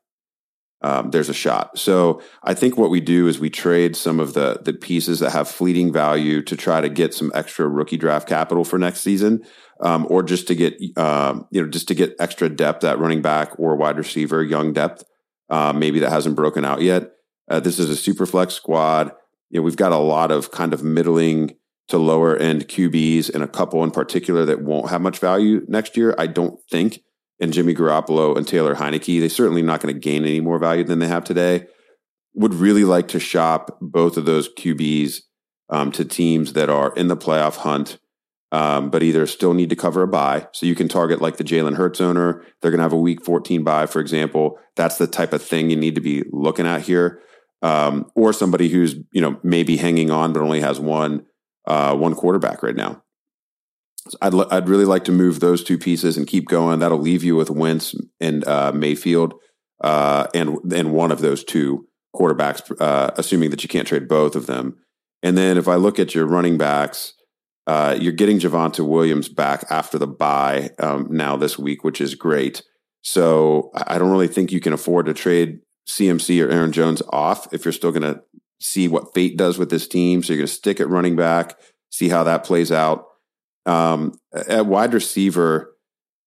um, 0.82 1.10
there's 1.10 1.28
a 1.28 1.34
shot. 1.34 1.78
So 1.78 2.22
I 2.42 2.54
think 2.54 2.76
what 2.76 2.90
we 2.90 3.00
do 3.00 3.28
is 3.28 3.38
we 3.38 3.50
trade 3.50 3.96
some 3.96 4.18
of 4.18 4.32
the 4.32 4.60
the 4.62 4.72
pieces 4.72 5.20
that 5.20 5.30
have 5.30 5.48
fleeting 5.48 5.92
value 5.92 6.42
to 6.42 6.56
try 6.56 6.80
to 6.80 6.88
get 6.88 7.14
some 7.14 7.30
extra 7.34 7.68
rookie 7.68 7.96
draft 7.96 8.28
capital 8.28 8.64
for 8.64 8.78
next 8.78 9.00
season, 9.00 9.44
um, 9.80 10.06
or 10.08 10.22
just 10.22 10.46
to 10.48 10.54
get 10.54 10.74
um, 10.96 11.46
you 11.50 11.62
know 11.62 11.68
just 11.68 11.88
to 11.88 11.94
get 11.94 12.16
extra 12.18 12.48
depth 12.48 12.84
at 12.84 12.98
running 12.98 13.22
back 13.22 13.58
or 13.58 13.76
wide 13.76 13.98
receiver, 13.98 14.42
young 14.42 14.72
depth, 14.72 15.04
uh, 15.50 15.72
maybe 15.72 15.98
that 15.98 16.10
hasn't 16.10 16.36
broken 16.36 16.64
out 16.64 16.80
yet. 16.80 17.12
Uh, 17.48 17.60
this 17.60 17.78
is 17.78 17.90
a 17.90 17.96
super 17.96 18.24
flex 18.26 18.54
squad. 18.54 19.12
You 19.50 19.60
know, 19.60 19.64
we've 19.64 19.76
got 19.76 19.92
a 19.92 19.96
lot 19.96 20.30
of 20.30 20.50
kind 20.50 20.72
of 20.72 20.82
middling 20.82 21.56
to 21.88 21.98
lower 21.98 22.36
end 22.36 22.68
QBs 22.68 23.34
and 23.34 23.42
a 23.42 23.48
couple 23.48 23.82
in 23.82 23.90
particular 23.90 24.44
that 24.44 24.62
won't 24.62 24.90
have 24.90 25.00
much 25.00 25.18
value 25.18 25.62
next 25.66 25.96
year. 25.96 26.14
I 26.16 26.28
don't 26.28 26.60
think 26.70 27.02
and 27.40 27.52
Jimmy 27.52 27.74
Garoppolo 27.74 28.36
and 28.36 28.46
Taylor 28.46 28.74
Heinicke, 28.74 29.20
they're 29.20 29.28
certainly 29.28 29.62
not 29.62 29.80
going 29.80 29.94
to 29.94 30.00
gain 30.00 30.24
any 30.24 30.40
more 30.40 30.58
value 30.58 30.84
than 30.84 30.98
they 30.98 31.08
have 31.08 31.24
today. 31.24 31.66
Would 32.34 32.54
really 32.54 32.84
like 32.84 33.08
to 33.08 33.20
shop 33.20 33.78
both 33.80 34.16
of 34.16 34.24
those 34.24 34.52
QBs 34.54 35.22
um, 35.70 35.90
to 35.92 36.04
teams 36.04 36.52
that 36.52 36.68
are 36.68 36.92
in 36.94 37.08
the 37.08 37.16
playoff 37.16 37.56
hunt, 37.58 37.98
um, 38.52 38.90
but 38.90 39.02
either 39.02 39.26
still 39.26 39.54
need 39.54 39.70
to 39.70 39.76
cover 39.76 40.02
a 40.02 40.08
bye. 40.08 40.46
So 40.52 40.66
you 40.66 40.74
can 40.74 40.88
target 40.88 41.20
like 41.20 41.38
the 41.38 41.44
Jalen 41.44 41.76
Hurts 41.76 42.00
owner. 42.00 42.44
They're 42.60 42.70
going 42.70 42.78
to 42.78 42.84
have 42.84 42.92
a 42.92 42.98
week 42.98 43.24
14 43.24 43.64
bye, 43.64 43.86
for 43.86 44.00
example. 44.00 44.58
That's 44.76 44.98
the 44.98 45.06
type 45.06 45.32
of 45.32 45.42
thing 45.42 45.70
you 45.70 45.76
need 45.76 45.94
to 45.94 46.00
be 46.00 46.24
looking 46.30 46.66
at 46.66 46.82
here. 46.82 47.20
Um, 47.62 48.10
or 48.14 48.32
somebody 48.32 48.68
who's, 48.68 48.94
you 49.12 49.20
know, 49.20 49.38
maybe 49.42 49.76
hanging 49.76 50.10
on, 50.10 50.32
but 50.32 50.40
only 50.40 50.60
has 50.60 50.80
one, 50.80 51.26
uh, 51.66 51.94
one 51.94 52.14
quarterback 52.14 52.62
right 52.62 52.74
now. 52.74 53.02
I'd, 54.20 54.34
I'd 54.34 54.68
really 54.68 54.84
like 54.84 55.04
to 55.04 55.12
move 55.12 55.40
those 55.40 55.62
two 55.62 55.78
pieces 55.78 56.16
and 56.16 56.26
keep 56.26 56.48
going. 56.48 56.78
That'll 56.78 56.98
leave 56.98 57.22
you 57.22 57.36
with 57.36 57.50
Wentz 57.50 57.94
and 58.20 58.46
uh, 58.46 58.72
Mayfield, 58.72 59.34
uh, 59.82 60.26
and 60.34 60.58
and 60.72 60.92
one 60.92 61.12
of 61.12 61.20
those 61.20 61.44
two 61.44 61.86
quarterbacks, 62.14 62.74
uh, 62.80 63.10
assuming 63.16 63.50
that 63.50 63.62
you 63.62 63.68
can't 63.68 63.86
trade 63.86 64.08
both 64.08 64.34
of 64.34 64.46
them. 64.46 64.78
And 65.22 65.36
then 65.36 65.58
if 65.58 65.68
I 65.68 65.76
look 65.76 65.98
at 65.98 66.14
your 66.14 66.26
running 66.26 66.58
backs, 66.58 67.14
uh, 67.66 67.96
you're 68.00 68.12
getting 68.12 68.38
Javonte 68.38 68.86
Williams 68.86 69.28
back 69.28 69.64
after 69.70 69.98
the 69.98 70.06
bye 70.06 70.70
um, 70.78 71.08
now 71.10 71.36
this 71.36 71.58
week, 71.58 71.84
which 71.84 72.00
is 72.00 72.14
great. 72.14 72.62
So 73.02 73.70
I 73.74 73.98
don't 73.98 74.10
really 74.10 74.28
think 74.28 74.50
you 74.50 74.60
can 74.60 74.72
afford 74.72 75.06
to 75.06 75.14
trade 75.14 75.60
CMC 75.88 76.44
or 76.44 76.50
Aaron 76.50 76.72
Jones 76.72 77.02
off 77.10 77.52
if 77.52 77.64
you're 77.64 77.72
still 77.72 77.92
going 77.92 78.02
to 78.02 78.22
see 78.60 78.88
what 78.88 79.14
fate 79.14 79.36
does 79.36 79.58
with 79.58 79.70
this 79.70 79.88
team. 79.88 80.22
So 80.22 80.32
you're 80.32 80.38
going 80.38 80.48
to 80.48 80.52
stick 80.52 80.80
at 80.80 80.88
running 80.88 81.16
back, 81.16 81.58
see 81.90 82.08
how 82.08 82.24
that 82.24 82.44
plays 82.44 82.70
out. 82.70 83.06
Um, 83.66 84.18
at 84.32 84.66
wide 84.66 84.94
receiver, 84.94 85.74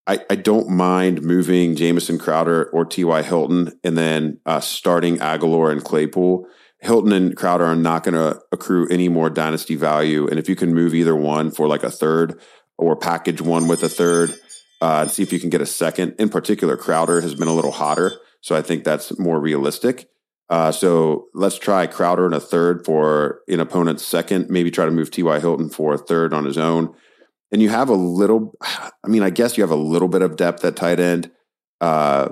I, 0.06 0.20
I, 0.30 0.36
don't 0.36 0.70
mind 0.70 1.24
moving 1.24 1.76
Jamison 1.76 2.20
Crowder 2.20 2.70
or 2.72 2.86
T.Y. 2.86 3.24
Hilton 3.24 3.80
and 3.84 3.98
then 3.98 4.40
uh, 4.46 4.60
starting 4.60 5.18
Agholor 5.18 5.72
and 5.72 5.84
Claypool. 5.84 6.46
Hilton 6.80 7.12
and 7.12 7.36
Crowder 7.36 7.66
are 7.66 7.76
not 7.76 8.04
going 8.04 8.14
to 8.14 8.40
accrue 8.52 8.88
any 8.90 9.10
more 9.10 9.30
dynasty 9.30 9.76
value. 9.76 10.28
And 10.28 10.38
if 10.38 10.48
you 10.48 10.56
can 10.56 10.74
move 10.74 10.94
either 10.94 11.16
one 11.16 11.50
for 11.50 11.68
like 11.68 11.84
a 11.84 11.90
third 11.90 12.40
or 12.78 12.96
package 12.96 13.42
one 13.42 13.68
with 13.68 13.82
a 13.82 13.90
third, 13.90 14.36
uh, 14.84 15.04
and 15.04 15.12
see 15.12 15.24
if 15.24 15.32
you 15.32 15.40
can 15.40 15.50
get 15.50 15.62
a 15.62 15.66
second. 15.66 16.14
In 16.20 16.28
particular, 16.28 16.76
Crowder 16.76 17.22
has 17.22 17.34
been 17.34 17.48
a 17.48 17.54
little 17.54 17.72
hotter. 17.72 18.20
So 18.42 18.54
I 18.54 18.62
think 18.62 18.84
that's 18.84 19.18
more 19.18 19.40
realistic. 19.40 20.10
Uh, 20.50 20.74
so 20.74 21.28
let's 21.34 21.58
try 21.58 21.88
Crowder 21.88 22.28
in 22.28 22.34
a 22.34 22.40
third 22.42 22.84
for 22.84 23.40
an 23.48 23.62
opponent's 23.62 24.06
second. 24.06 24.50
Maybe 24.50 24.70
try 24.70 24.84
to 24.84 24.92
move 24.92 25.10
T.Y. 25.10 25.40
Hilton 25.40 25.70
for 25.70 25.94
a 25.94 25.98
third 25.98 26.34
on 26.34 26.44
his 26.44 26.58
own 26.58 26.94
and 27.54 27.62
you 27.62 27.70
have 27.70 27.88
a 27.88 27.94
little 27.94 28.54
i 28.62 29.08
mean 29.08 29.24
i 29.24 29.30
guess 29.30 29.56
you 29.56 29.64
have 29.64 29.72
a 29.72 29.76
little 29.76 30.10
bit 30.10 30.22
of 30.22 30.36
depth 30.36 30.66
at 30.66 30.76
tight 30.76 31.00
end. 31.00 31.32
Uh, 31.80 32.30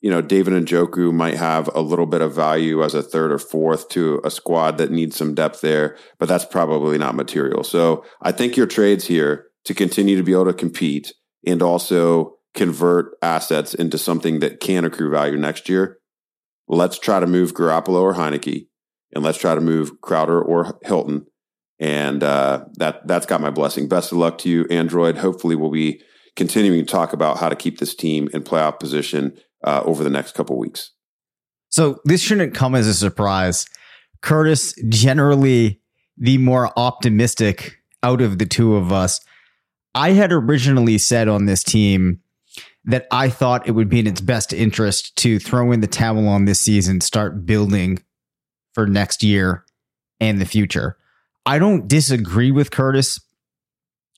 you 0.00 0.10
know 0.10 0.20
David 0.20 0.52
Njoku 0.64 1.12
might 1.12 1.34
have 1.34 1.68
a 1.74 1.80
little 1.80 2.06
bit 2.06 2.20
of 2.20 2.34
value 2.34 2.84
as 2.84 2.94
a 2.94 3.02
third 3.02 3.32
or 3.32 3.38
fourth 3.38 3.88
to 3.90 4.20
a 4.24 4.30
squad 4.30 4.78
that 4.78 4.90
needs 4.90 5.16
some 5.16 5.34
depth 5.34 5.60
there 5.62 5.96
but 6.18 6.28
that's 6.28 6.44
probably 6.44 6.98
not 6.98 7.16
material. 7.16 7.64
So 7.64 8.04
i 8.22 8.30
think 8.30 8.56
your 8.56 8.66
trades 8.66 9.06
here 9.06 9.46
to 9.64 9.74
continue 9.74 10.16
to 10.16 10.22
be 10.22 10.32
able 10.32 10.44
to 10.44 10.52
compete 10.52 11.12
and 11.44 11.62
also 11.62 12.36
convert 12.54 13.16
assets 13.22 13.74
into 13.74 13.98
something 13.98 14.40
that 14.40 14.60
can 14.60 14.84
accrue 14.84 15.10
value 15.10 15.36
next 15.36 15.68
year 15.68 15.98
let's 16.68 16.98
try 16.98 17.20
to 17.20 17.26
move 17.26 17.54
Garoppolo 17.54 18.02
or 18.02 18.14
Heinicke 18.14 18.66
and 19.14 19.24
let's 19.24 19.38
try 19.38 19.54
to 19.54 19.60
move 19.60 20.00
Crowder 20.00 20.40
or 20.40 20.78
Hilton 20.84 21.26
and 21.78 22.22
uh, 22.22 22.64
that 22.74 23.06
that's 23.06 23.26
got 23.26 23.40
my 23.40 23.50
blessing. 23.50 23.88
Best 23.88 24.12
of 24.12 24.18
luck 24.18 24.38
to 24.38 24.48
you, 24.48 24.66
Android. 24.70 25.18
Hopefully, 25.18 25.56
we'll 25.56 25.70
be 25.70 26.00
continuing 26.36 26.84
to 26.84 26.90
talk 26.90 27.12
about 27.12 27.38
how 27.38 27.48
to 27.48 27.56
keep 27.56 27.78
this 27.78 27.94
team 27.94 28.28
in 28.32 28.42
playoff 28.42 28.78
position 28.78 29.36
uh, 29.64 29.82
over 29.84 30.04
the 30.04 30.10
next 30.10 30.34
couple 30.34 30.58
weeks. 30.58 30.92
So 31.68 32.00
this 32.04 32.20
shouldn't 32.20 32.54
come 32.54 32.74
as 32.74 32.86
a 32.86 32.94
surprise. 32.94 33.66
Curtis, 34.22 34.74
generally 34.88 35.80
the 36.16 36.38
more 36.38 36.72
optimistic 36.78 37.78
out 38.02 38.20
of 38.20 38.38
the 38.38 38.46
two 38.46 38.76
of 38.76 38.92
us. 38.92 39.20
I 39.94 40.12
had 40.12 40.32
originally 40.32 40.98
said 40.98 41.28
on 41.28 41.46
this 41.46 41.62
team 41.62 42.20
that 42.84 43.06
I 43.10 43.28
thought 43.28 43.66
it 43.66 43.72
would 43.72 43.88
be 43.88 43.98
in 43.98 44.06
its 44.06 44.20
best 44.20 44.52
interest 44.52 45.16
to 45.16 45.38
throw 45.38 45.72
in 45.72 45.80
the 45.80 45.86
towel 45.86 46.28
on 46.28 46.44
this 46.44 46.60
season, 46.60 47.00
start 47.00 47.44
building 47.44 47.98
for 48.74 48.86
next 48.86 49.22
year 49.22 49.64
and 50.20 50.40
the 50.40 50.46
future. 50.46 50.96
I 51.46 51.58
don't 51.58 51.88
disagree 51.88 52.50
with 52.50 52.72
Curtis 52.72 53.20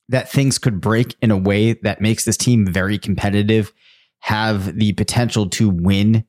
that 0.09 0.31
things 0.31 0.59
could 0.59 0.81
break 0.81 1.15
in 1.21 1.31
a 1.31 1.37
way 1.37 1.75
that 1.75 2.01
makes 2.01 2.25
this 2.25 2.39
team 2.39 2.67
very 2.67 2.99
competitive, 2.99 3.73
have 4.21 4.79
the 4.79 4.95
potential 4.95 5.49
to 5.51 5.69
win 5.69 6.25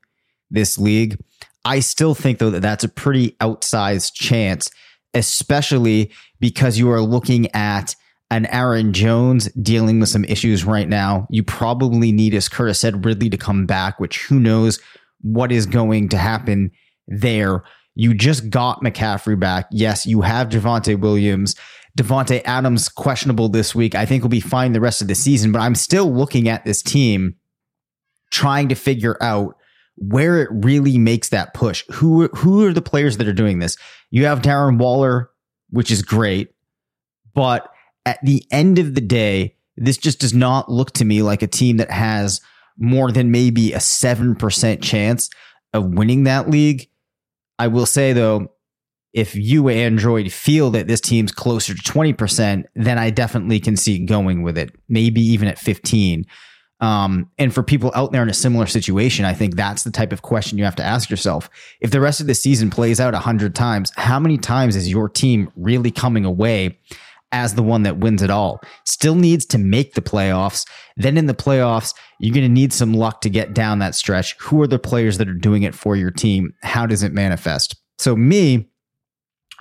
this 0.50 0.78
league. 0.78 1.18
I 1.64 1.80
still 1.80 2.14
think, 2.14 2.38
though, 2.38 2.50
that 2.50 2.60
that's 2.60 2.84
a 2.84 2.88
pretty 2.88 3.30
outsized 3.40 4.12
chance, 4.14 4.70
especially 5.14 6.12
because 6.38 6.78
you 6.78 6.90
are 6.90 7.00
looking 7.00 7.52
at 7.54 7.96
an 8.30 8.46
Aaron 8.46 8.92
Jones 8.92 9.50
dealing 9.54 10.00
with 10.00 10.08
some 10.08 10.24
issues 10.24 10.64
right 10.64 10.88
now. 10.88 11.26
You 11.30 11.42
probably 11.42 12.12
need, 12.12 12.34
as 12.34 12.48
Curtis 12.48 12.78
said, 12.78 13.04
Ridley 13.04 13.30
to 13.30 13.36
come 13.36 13.66
back, 13.66 13.98
which 13.98 14.24
who 14.24 14.38
knows 14.38 14.78
what 15.22 15.50
is 15.50 15.66
going 15.66 16.10
to 16.10 16.18
happen 16.18 16.70
there. 17.08 17.64
You 17.94 18.14
just 18.14 18.50
got 18.50 18.82
McCaffrey 18.82 19.38
back. 19.38 19.66
Yes, 19.70 20.06
you 20.06 20.22
have 20.22 20.48
Javonte 20.48 20.98
Williams. 20.98 21.54
Davante 21.98 22.40
Adams 22.44 22.88
questionable 22.88 23.48
this 23.48 23.74
week. 23.74 23.94
I 23.94 24.06
think 24.06 24.22
will 24.22 24.30
be 24.30 24.40
fine 24.40 24.72
the 24.72 24.80
rest 24.80 25.02
of 25.02 25.08
the 25.08 25.14
season, 25.14 25.52
but 25.52 25.60
I'm 25.60 25.74
still 25.74 26.12
looking 26.12 26.48
at 26.48 26.64
this 26.64 26.82
team 26.82 27.34
trying 28.30 28.68
to 28.68 28.74
figure 28.74 29.16
out 29.20 29.56
where 29.96 30.40
it 30.40 30.48
really 30.50 30.98
makes 30.98 31.28
that 31.30 31.52
push. 31.52 31.84
Who 31.90 32.28
who 32.28 32.64
are 32.66 32.72
the 32.72 32.80
players 32.80 33.16
that 33.16 33.28
are 33.28 33.32
doing 33.32 33.58
this? 33.58 33.76
You 34.10 34.26
have 34.26 34.40
Darren 34.40 34.78
Waller, 34.78 35.30
which 35.70 35.90
is 35.90 36.02
great, 36.02 36.54
but 37.34 37.68
at 38.06 38.18
the 38.22 38.44
end 38.50 38.78
of 38.78 38.94
the 38.94 39.00
day, 39.00 39.56
this 39.76 39.98
just 39.98 40.20
does 40.20 40.34
not 40.34 40.70
look 40.70 40.92
to 40.92 41.04
me 41.04 41.22
like 41.22 41.42
a 41.42 41.46
team 41.46 41.78
that 41.78 41.90
has 41.90 42.40
more 42.78 43.12
than 43.12 43.30
maybe 43.30 43.72
a 43.72 43.78
7% 43.78 44.82
chance 44.82 45.28
of 45.72 45.94
winning 45.94 46.24
that 46.24 46.48
league. 46.48 46.88
I 47.60 47.66
will 47.68 47.84
say 47.84 48.14
though, 48.14 48.52
if 49.12 49.34
you 49.36 49.68
Android 49.68 50.32
feel 50.32 50.70
that 50.70 50.88
this 50.88 51.00
team's 51.00 51.30
closer 51.30 51.74
to 51.74 51.82
20%, 51.82 52.64
then 52.74 52.98
I 52.98 53.10
definitely 53.10 53.60
can 53.60 53.76
see 53.76 53.98
going 53.98 54.42
with 54.42 54.56
it, 54.56 54.74
maybe 54.88 55.20
even 55.20 55.46
at 55.46 55.58
15. 55.58 56.24
Um, 56.80 57.30
and 57.36 57.52
for 57.52 57.62
people 57.62 57.92
out 57.94 58.12
there 58.12 58.22
in 58.22 58.30
a 58.30 58.34
similar 58.34 58.64
situation, 58.64 59.26
I 59.26 59.34
think 59.34 59.56
that's 59.56 59.82
the 59.82 59.90
type 59.90 60.12
of 60.12 60.22
question 60.22 60.56
you 60.56 60.64
have 60.64 60.76
to 60.76 60.82
ask 60.82 61.10
yourself. 61.10 61.50
If 61.80 61.90
the 61.90 62.00
rest 62.00 62.22
of 62.22 62.28
the 62.28 62.34
season 62.34 62.70
plays 62.70 62.98
out 62.98 63.12
100 63.12 63.54
times, 63.54 63.92
how 63.96 64.18
many 64.18 64.38
times 64.38 64.74
is 64.74 64.90
your 64.90 65.10
team 65.10 65.52
really 65.54 65.90
coming 65.90 66.24
away 66.24 66.78
as 67.32 67.54
the 67.54 67.62
one 67.62 67.82
that 67.84 67.98
wins 67.98 68.22
it 68.22 68.30
all. 68.30 68.60
Still 68.84 69.14
needs 69.14 69.46
to 69.46 69.58
make 69.58 69.94
the 69.94 70.02
playoffs. 70.02 70.66
Then 70.96 71.16
in 71.16 71.26
the 71.26 71.34
playoffs, 71.34 71.94
you're 72.18 72.34
going 72.34 72.46
to 72.46 72.52
need 72.52 72.72
some 72.72 72.94
luck 72.94 73.20
to 73.22 73.30
get 73.30 73.54
down 73.54 73.78
that 73.78 73.94
stretch. 73.94 74.36
Who 74.40 74.60
are 74.62 74.66
the 74.66 74.78
players 74.78 75.18
that 75.18 75.28
are 75.28 75.34
doing 75.34 75.62
it 75.62 75.74
for 75.74 75.96
your 75.96 76.10
team? 76.10 76.52
How 76.62 76.86
does 76.86 77.02
it 77.02 77.12
manifest? 77.12 77.76
So, 77.98 78.16
me, 78.16 78.70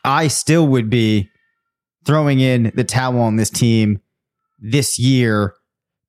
I 0.03 0.27
still 0.27 0.67
would 0.67 0.89
be 0.89 1.29
throwing 2.05 2.39
in 2.39 2.71
the 2.75 2.83
towel 2.83 3.19
on 3.19 3.35
this 3.35 3.49
team 3.49 4.01
this 4.59 4.97
year 4.97 5.53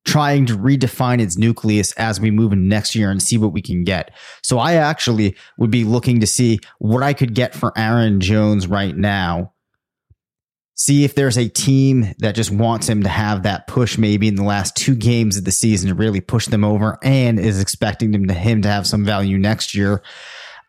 trying 0.05 0.45
to 0.47 0.57
redefine 0.57 1.21
its 1.21 1.37
nucleus 1.37 1.91
as 1.93 2.19
we 2.19 2.31
move 2.31 2.51
into 2.51 2.65
next 2.65 2.95
year 2.95 3.11
and 3.11 3.21
see 3.21 3.37
what 3.37 3.53
we 3.53 3.61
can 3.61 3.83
get. 3.83 4.11
So 4.41 4.57
I 4.57 4.73
actually 4.73 5.35
would 5.57 5.69
be 5.69 5.83
looking 5.83 6.19
to 6.21 6.27
see 6.27 6.59
what 6.79 7.03
I 7.03 7.13
could 7.13 7.35
get 7.35 7.53
for 7.53 7.71
Aaron 7.77 8.19
Jones 8.19 8.67
right 8.67 8.95
now. 8.95 9.53
See 10.75 11.03
if 11.03 11.13
there's 11.13 11.37
a 11.37 11.47
team 11.47 12.13
that 12.19 12.33
just 12.33 12.49
wants 12.49 12.87
him 12.87 13.03
to 13.03 13.09
have 13.09 13.43
that 13.43 13.67
push 13.67 13.97
maybe 13.97 14.27
in 14.27 14.35
the 14.35 14.43
last 14.43 14.75
two 14.75 14.95
games 14.95 15.37
of 15.37 15.45
the 15.45 15.51
season 15.51 15.89
to 15.89 15.95
really 15.95 16.21
push 16.21 16.47
them 16.47 16.63
over 16.63 16.97
and 17.03 17.39
is 17.39 17.59
expecting 17.59 18.13
him 18.13 18.27
to 18.27 18.33
him 18.33 18.61
to 18.63 18.69
have 18.69 18.87
some 18.87 19.05
value 19.05 19.37
next 19.37 19.75
year. 19.75 20.01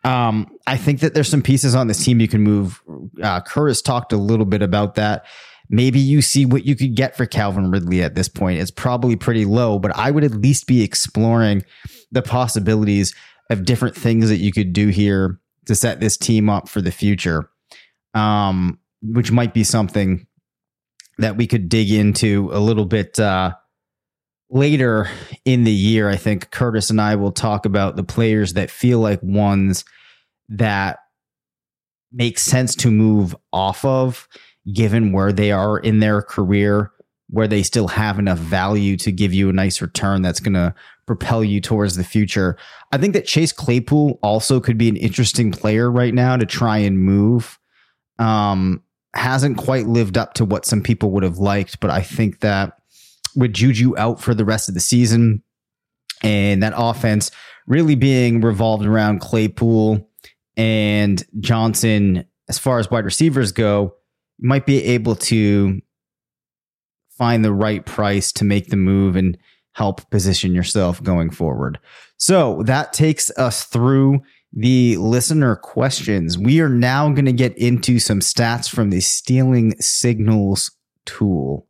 Um, 0.05 0.49
I 0.67 0.77
think 0.77 1.01
that 1.01 1.15
there's 1.15 1.29
some 1.29 1.43
pieces 1.43 1.75
on 1.75 1.87
this 1.87 2.05
team 2.05 2.21
you 2.21 2.29
can 2.29 2.43
move. 2.43 2.83
Uh, 3.23 3.41
Curtis 3.41 3.81
talked 3.81 4.13
a 4.13 4.17
little 4.17 4.45
bit 4.45 4.61
about 4.61 4.97
that 4.97 5.25
maybe 5.73 5.99
you 5.99 6.23
see 6.23 6.47
what 6.47 6.65
you 6.65 6.77
could 6.77 6.95
get 6.95 7.17
for 7.17 7.27
Calvin 7.27 7.71
Ridley 7.71 8.03
at 8.03 8.15
this 8.15 8.29
point. 8.29 8.61
It's 8.61 8.71
probably 8.71 9.17
pretty 9.17 9.45
low, 9.45 9.81
but 9.81 9.97
I 9.97 10.13
would 10.13 10.23
at 10.23 10.33
least 10.33 10.67
be 10.67 10.83
exploring 10.83 11.65
the 12.13 12.23
possibilities 12.23 13.15
of 13.51 13.65
different 13.65 13.97
things 13.97 14.29
that 14.29 14.37
you 14.37 14.53
could 14.53 14.73
do 14.73 14.89
here 14.89 15.41
to 15.67 15.75
set 15.75 15.99
this 15.99 16.17
team 16.17 16.49
up 16.49 16.69
for 16.69 16.81
the 16.81 16.93
future. 16.93 17.49
Um, 18.15 18.79
which 19.03 19.33
might 19.33 19.55
be 19.55 19.65
something 19.65 20.27
that 21.19 21.37
we 21.37 21.47
could 21.47 21.69
dig 21.69 21.91
into 21.91 22.51
a 22.53 22.61
little 22.61 22.87
bit 22.87 23.19
uh, 23.21 23.53
later 24.51 25.09
in 25.45 25.65
the 25.65 25.73
year. 25.73 26.09
I 26.09 26.17
think 26.17 26.51
Curtis 26.51 26.91
and 26.91 27.01
I 27.01 27.17
will 27.17 27.33
talk 27.33 27.67
about 27.67 27.97
the 27.97 28.05
players 28.05 28.55
that 28.55 28.71
feel 28.71 29.01
like 29.01 29.23
ones 29.23 29.85
that 30.49 30.99
make 32.13 32.39
sense 32.39 32.75
to 32.77 32.91
move 32.91 33.35
off 33.53 33.85
of 33.85 34.29
given 34.73 35.13
where 35.13 35.33
they 35.33 35.51
are 35.51 35.79
in 35.79 36.01
their 36.01 36.23
career, 36.23 36.93
where 37.29 37.49
they 37.49 37.63
still 37.63 37.89
have 37.89 38.19
enough 38.19 38.39
value 38.39 38.97
to 38.99 39.11
give 39.11 39.33
you 39.33 39.49
a 39.49 39.53
nice 39.53 39.81
return 39.81 40.23
that's 40.23 40.41
going 40.41 40.55
to 40.55 40.75
propel 41.07 41.43
you 41.43 41.61
towards 41.61 41.97
the 41.97 42.05
future. 42.05 42.57
I 42.93 42.99
think 42.99 43.15
that 43.15 43.27
Chase 43.27 43.53
Claypool 43.53 44.19
also 44.23 44.61
could 44.61 44.79
be 44.79 44.89
an 44.89 44.97
interesting 44.97 45.51
player 45.51 45.91
right 45.91 46.15
now 46.15 46.37
to 46.37 46.47
try 46.47 46.79
and 46.79 47.01
move. 47.01 47.59
Um, 48.19 48.83
hasn't 49.15 49.59
quite 49.59 49.87
lived 49.87 50.17
up 50.17 50.35
to 50.35 50.45
what 50.45 50.65
some 50.65 50.83
people 50.83 51.11
would 51.11 51.23
have 51.23 51.39
liked, 51.39 51.81
but 51.81 51.91
I 51.91 52.01
think 52.01 52.41
that 52.41 52.79
with 53.37 53.53
Juju 53.53 53.97
out 53.97 54.21
for 54.21 54.35
the 54.35 54.45
rest 54.45 54.69
of 54.69 54.75
the 54.75 54.81
season 54.81 55.43
and 56.23 56.63
that 56.63 56.75
offense 56.77 57.31
really 57.67 57.95
being 57.95 58.41
revolved 58.41 58.87
around 58.87 59.21
Claypool 59.21 60.09
and 60.57 61.25
Johnson 61.41 62.25
as 62.49 62.59
far 62.59 62.79
as 62.79 62.91
wide 62.91 63.05
receivers 63.05 63.53
go, 63.53 63.95
might 64.39 64.67
be 64.67 64.83
able 64.83 65.15
to 65.15 65.81
find 67.17 67.45
the 67.45 67.53
right 67.53 67.87
price 67.87 68.33
to 68.33 68.45
make 68.45 68.69
the 68.69 68.77
move 68.77 69.17
and 69.17 69.39
help 69.73 70.09
position 70.11 70.55
yourself 70.55 71.03
going 71.03 71.31
forward. 71.31 71.79
So 72.17 72.63
that 72.65 72.93
takes 72.93 73.31
us 73.39 73.65
through 73.65 74.21
the 74.53 74.97
listener 74.99 75.57
questions. 75.57 76.37
We 76.37 76.61
are 76.61 76.69
now 76.69 77.09
going 77.09 77.25
to 77.25 77.33
get 77.33 77.57
into 77.57 77.99
some 77.99 78.21
stats 78.21 78.69
from 78.69 78.91
the 78.91 79.01
Stealing 79.01 79.75
Signals 79.81 80.71
tool. 81.07 81.67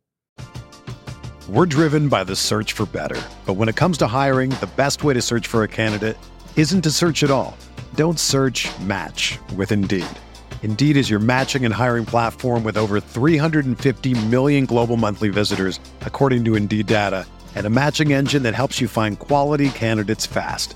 We're 1.47 1.65
driven 1.65 2.09
by 2.09 2.23
the 2.23 2.35
search 2.35 2.73
for 2.73 2.85
better. 2.85 3.21
But 3.45 3.53
when 3.53 3.69
it 3.69 3.75
comes 3.75 3.97
to 3.99 4.07
hiring, 4.07 4.49
the 4.49 4.69
best 4.75 5.03
way 5.03 5.13
to 5.13 5.21
search 5.21 5.47
for 5.47 5.63
a 5.63 5.67
candidate 5.67 6.17
isn't 6.55 6.81
to 6.81 6.91
search 6.91 7.23
at 7.23 7.31
all. 7.31 7.57
Don't 7.95 8.19
search 8.19 8.69
match 8.79 9.39
with 9.55 9.71
Indeed. 9.71 10.05
Indeed 10.61 10.95
is 10.97 11.09
your 11.09 11.19
matching 11.19 11.65
and 11.65 11.73
hiring 11.73 12.05
platform 12.05 12.63
with 12.63 12.77
over 12.77 12.99
350 13.01 14.25
million 14.27 14.65
global 14.65 14.95
monthly 14.97 15.29
visitors, 15.29 15.79
according 16.01 16.45
to 16.45 16.55
Indeed 16.55 16.87
data, 16.87 17.25
and 17.55 17.65
a 17.65 17.69
matching 17.69 18.13
engine 18.13 18.43
that 18.43 18.55
helps 18.55 18.79
you 18.79 18.87
find 18.87 19.19
quality 19.19 19.69
candidates 19.69 20.25
fast. 20.25 20.75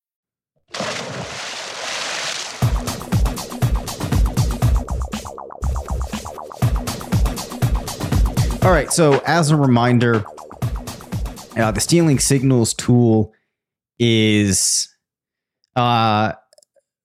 All 8.63 8.71
right. 8.71 8.91
So, 8.93 9.19
as 9.25 9.49
a 9.49 9.57
reminder, 9.57 10.23
uh, 11.57 11.71
the 11.71 11.79
stealing 11.79 12.19
signals 12.19 12.75
tool 12.75 13.33
is 13.97 14.87
uh, 15.75 16.33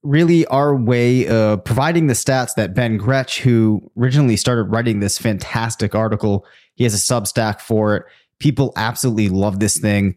really 0.02 0.44
our 0.48 0.76
way 0.76 1.26
of 1.28 1.64
providing 1.64 2.08
the 2.08 2.14
stats 2.14 2.54
that 2.56 2.74
Ben 2.74 2.98
Gretch, 2.98 3.40
who 3.40 3.90
originally 3.98 4.36
started 4.36 4.64
writing 4.64 5.00
this 5.00 5.16
fantastic 5.16 5.94
article, 5.94 6.44
he 6.74 6.84
has 6.84 6.92
a 6.92 6.98
Substack 6.98 7.62
for 7.62 7.96
it. 7.96 8.04
People 8.38 8.74
absolutely 8.76 9.30
love 9.30 9.58
this 9.58 9.78
thing. 9.78 10.16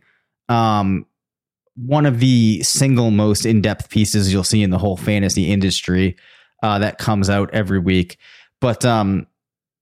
Um, 0.50 1.06
one 1.76 2.06
of 2.06 2.20
the 2.20 2.62
single 2.64 3.12
most 3.12 3.46
in-depth 3.46 3.90
pieces 3.90 4.34
you'll 4.34 4.44
see 4.44 4.62
in 4.62 4.72
the 4.72 4.78
whole 4.78 4.98
fantasy 4.98 5.50
industry 5.50 6.18
uh, 6.64 6.80
that 6.80 6.98
comes 6.98 7.30
out 7.30 7.50
every 7.54 7.80
week. 7.80 8.18
But 8.60 8.84
um, 8.84 9.26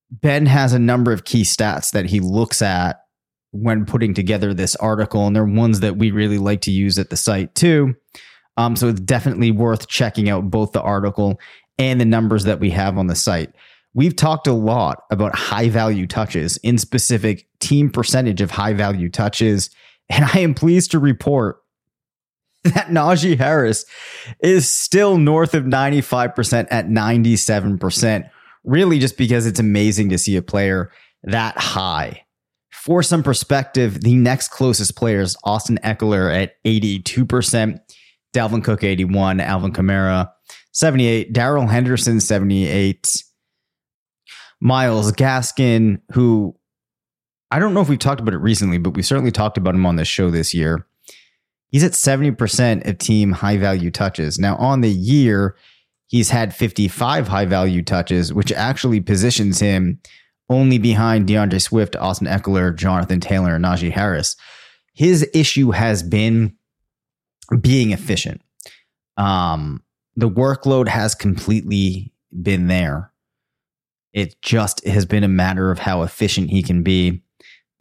Ben 0.10 0.46
has 0.46 0.74
a 0.74 0.80
number 0.80 1.12
of 1.12 1.26
key 1.26 1.44
stats 1.44 1.92
that 1.92 2.06
he 2.06 2.20
looks 2.20 2.62
at 2.62 3.02
when 3.52 3.86
putting 3.86 4.14
together 4.14 4.54
this 4.54 4.76
article, 4.78 5.28
and 5.28 5.36
they're 5.36 5.46
ones 5.46 5.80
that 5.82 5.98
we 5.98 6.12
really 6.12 6.38
like 6.38 6.62
to 6.62 6.72
use 6.72 6.98
at 6.98 7.10
the 7.10 7.18
site 7.18 7.54
too. 7.56 7.96
Um, 8.58 8.76
so 8.76 8.88
it's 8.88 9.00
definitely 9.00 9.52
worth 9.52 9.88
checking 9.88 10.30
out 10.30 10.50
both 10.50 10.72
the 10.72 10.82
article 10.82 11.40
and 11.78 12.02
the 12.02 12.06
numbers 12.06 12.44
that 12.46 12.60
we 12.60 12.72
have 12.72 12.98
on 12.98 13.08
the 13.08 13.16
site. 13.16 13.54
We've 13.94 14.16
talked 14.16 14.48
a 14.48 14.54
lot 14.54 15.04
about 15.12 15.36
high 15.36 15.70
value 15.70 16.08
touches, 16.08 16.58
in 16.58 16.78
specific 16.78 17.48
team 17.60 17.90
percentage 17.90 18.42
of 18.42 18.52
high 18.52 18.74
value 18.74 19.10
touches. 19.10 19.70
And 20.10 20.24
I 20.24 20.40
am 20.40 20.54
pleased 20.54 20.92
to 20.92 21.00
report 21.00 21.58
that 22.64 22.88
Najee 22.88 23.38
Harris 23.38 23.86
is 24.40 24.70
still 24.70 25.18
north 25.18 25.54
of 25.54 25.64
95% 25.64 26.68
at 26.72 26.88
97%, 26.88 28.30
really 28.64 29.00
just 29.00 29.18
because 29.18 29.46
it's 29.46 29.60
amazing 29.60 30.10
to 30.10 30.18
see 30.18 30.36
a 30.36 30.42
player 30.42 30.92
that 31.24 31.58
high. 31.58 32.24
For 32.72 33.04
some 33.04 33.24
perspective, 33.24 34.02
the 34.02 34.16
next 34.16 34.50
closest 34.50 34.96
player 34.96 35.20
is 35.20 35.36
Austin 35.44 35.80
Ekeler 35.84 36.34
at 36.34 36.54
82%, 36.64 37.80
Dalvin 38.34 38.64
Cook 38.64 38.84
81, 38.84 39.40
Alvin 39.40 39.74
Kamara 39.74 40.30
78, 40.72 41.34
Darrell 41.34 41.68
Henderson 41.68 42.20
78, 42.20 43.24
Myles 44.62 45.12
Gaskin, 45.12 46.00
who 46.14 46.56
I 47.50 47.60
don't 47.60 47.74
know 47.74 47.82
if 47.82 47.90
we've 47.90 47.98
talked 47.98 48.22
about 48.22 48.34
it 48.34 48.40
recently, 48.40 48.78
but 48.78 48.94
we 48.94 49.02
certainly 49.02 49.32
talked 49.32 49.58
about 49.58 49.76
him 49.76 49.86
on 49.86 49.96
this 49.96 50.08
show 50.08 50.30
this 50.30 50.54
year. 50.54 50.86
He's 51.70 51.84
at 51.84 51.94
70% 51.94 52.88
of 52.88 52.98
team 52.98 53.32
high 53.32 53.58
value 53.58 53.92
touches. 53.92 54.38
Now, 54.38 54.56
on 54.58 54.82
the 54.82 54.90
year, 54.90 55.56
he's 56.08 56.30
had 56.30 56.56
55 56.56 57.28
high 57.28 57.46
value 57.46 57.82
touches, 57.82 58.34
which 58.34 58.52
actually 58.52 59.00
positions 59.02 59.60
him 59.60 60.00
only 60.50 60.78
behind 60.78 61.28
D'Andre 61.28 61.60
Swift, 61.60 61.96
Austin 61.98 62.28
Ekeler, 62.28 62.76
Jonathan 62.76 63.20
Taylor, 63.20 63.56
and 63.56 63.66
Najee 63.66 63.92
Harris. 63.92 64.36
His 64.94 65.30
issue 65.34 65.72
has 65.72 66.02
been 66.02 66.56
being 67.62 67.92
efficient. 67.92 68.42
Um, 69.18 69.84
the 70.16 70.30
workload 70.30 70.88
has 70.88 71.16
completely 71.16 72.14
been 72.42 72.68
there. 72.68 73.12
It 74.14 74.42
just 74.42 74.86
has 74.86 75.06
been 75.06 75.24
a 75.24 75.30
matter 75.30 75.70
of 75.70 75.80
how 75.80 76.02
efficient 76.02 76.50
he 76.50 76.64
can 76.64 76.82
be. 76.82 77.22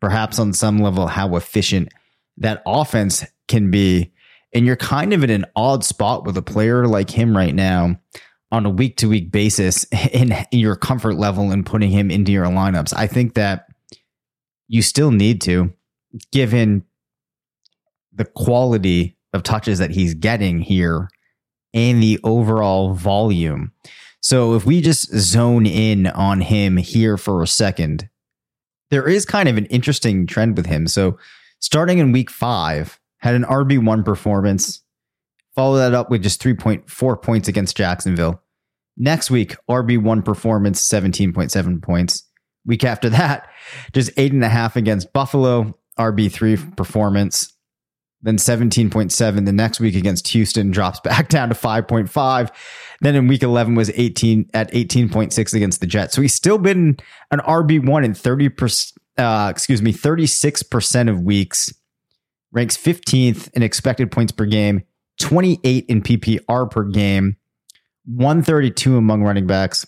Perhaps 0.00 0.38
on 0.38 0.52
some 0.52 0.78
level, 0.78 1.06
how 1.06 1.36
efficient 1.36 1.88
that 2.36 2.62
offense 2.66 3.24
can 3.48 3.70
be. 3.70 4.12
And 4.54 4.64
you're 4.64 4.76
kind 4.76 5.12
of 5.12 5.22
in 5.22 5.30
an 5.30 5.44
odd 5.54 5.84
spot 5.84 6.24
with 6.24 6.36
a 6.36 6.42
player 6.42 6.86
like 6.86 7.10
him 7.10 7.36
right 7.36 7.54
now 7.54 8.00
on 8.52 8.64
a 8.64 8.70
week 8.70 8.96
to 8.98 9.08
week 9.08 9.30
basis 9.30 9.84
in 10.12 10.34
your 10.52 10.76
comfort 10.76 11.14
level 11.14 11.50
and 11.50 11.66
putting 11.66 11.90
him 11.90 12.10
into 12.10 12.32
your 12.32 12.46
lineups. 12.46 12.94
I 12.96 13.06
think 13.06 13.34
that 13.34 13.66
you 14.68 14.82
still 14.82 15.10
need 15.10 15.40
to, 15.42 15.72
given 16.32 16.84
the 18.12 18.24
quality 18.24 19.16
of 19.32 19.42
touches 19.42 19.78
that 19.78 19.90
he's 19.90 20.14
getting 20.14 20.60
here 20.60 21.10
and 21.74 22.02
the 22.02 22.18
overall 22.24 22.94
volume. 22.94 23.72
So 24.20 24.54
if 24.54 24.64
we 24.64 24.80
just 24.80 25.14
zone 25.14 25.66
in 25.66 26.06
on 26.06 26.40
him 26.40 26.78
here 26.78 27.16
for 27.16 27.42
a 27.42 27.46
second, 27.46 28.08
there 28.90 29.06
is 29.06 29.24
kind 29.24 29.48
of 29.48 29.56
an 29.56 29.66
interesting 29.66 30.26
trend 30.26 30.56
with 30.56 30.66
him. 30.66 30.88
So 30.88 31.18
starting 31.60 31.98
in 31.98 32.12
week 32.12 32.30
five, 32.30 32.98
had 33.18 33.34
an 33.34 33.44
RB1 33.44 34.04
performance, 34.04 34.82
follow 35.54 35.76
that 35.76 35.94
up 35.94 36.10
with 36.10 36.22
just 36.22 36.42
3.4 36.42 37.22
points 37.22 37.48
against 37.48 37.76
Jacksonville. 37.76 38.42
Next 38.96 39.30
week, 39.30 39.56
RB1 39.68 40.24
performance, 40.24 40.86
17.7 40.88 41.82
points. 41.82 42.22
Week 42.64 42.82
after 42.82 43.08
that, 43.10 43.48
just 43.92 44.10
eight 44.16 44.32
and 44.32 44.42
a 44.42 44.48
half 44.48 44.74
against 44.74 45.12
Buffalo, 45.12 45.78
RB3 45.98 46.76
performance, 46.76 47.56
then 48.22 48.36
17.7 48.36 49.44
the 49.44 49.52
next 49.52 49.78
week 49.78 49.94
against 49.94 50.28
Houston 50.28 50.70
drops 50.70 51.00
back 51.00 51.28
down 51.30 51.48
to 51.48 51.54
5.5. 51.54 52.50
Then 53.00 53.14
in 53.14 53.28
week 53.28 53.42
11 53.42 53.74
was 53.74 53.90
18 53.90 54.50
at 54.54 54.70
18.6 54.72 55.54
against 55.54 55.80
the 55.80 55.86
Jets. 55.86 56.14
So 56.14 56.22
he's 56.22 56.34
still 56.34 56.58
been 56.58 56.96
an 57.30 57.40
RB1 57.40 58.04
in 58.04 58.12
30%, 58.12 58.92
uh, 59.18 59.48
excuse 59.50 59.82
me, 59.82 59.92
36% 59.92 61.10
of 61.10 61.20
weeks. 61.20 61.72
Ranks 62.56 62.78
15th 62.78 63.50
in 63.52 63.62
expected 63.62 64.10
points 64.10 64.32
per 64.32 64.46
game, 64.46 64.82
28 65.20 65.84
in 65.88 66.00
PPR 66.00 66.70
per 66.70 66.84
game, 66.84 67.36
132 68.06 68.96
among 68.96 69.22
running 69.22 69.46
backs, 69.46 69.86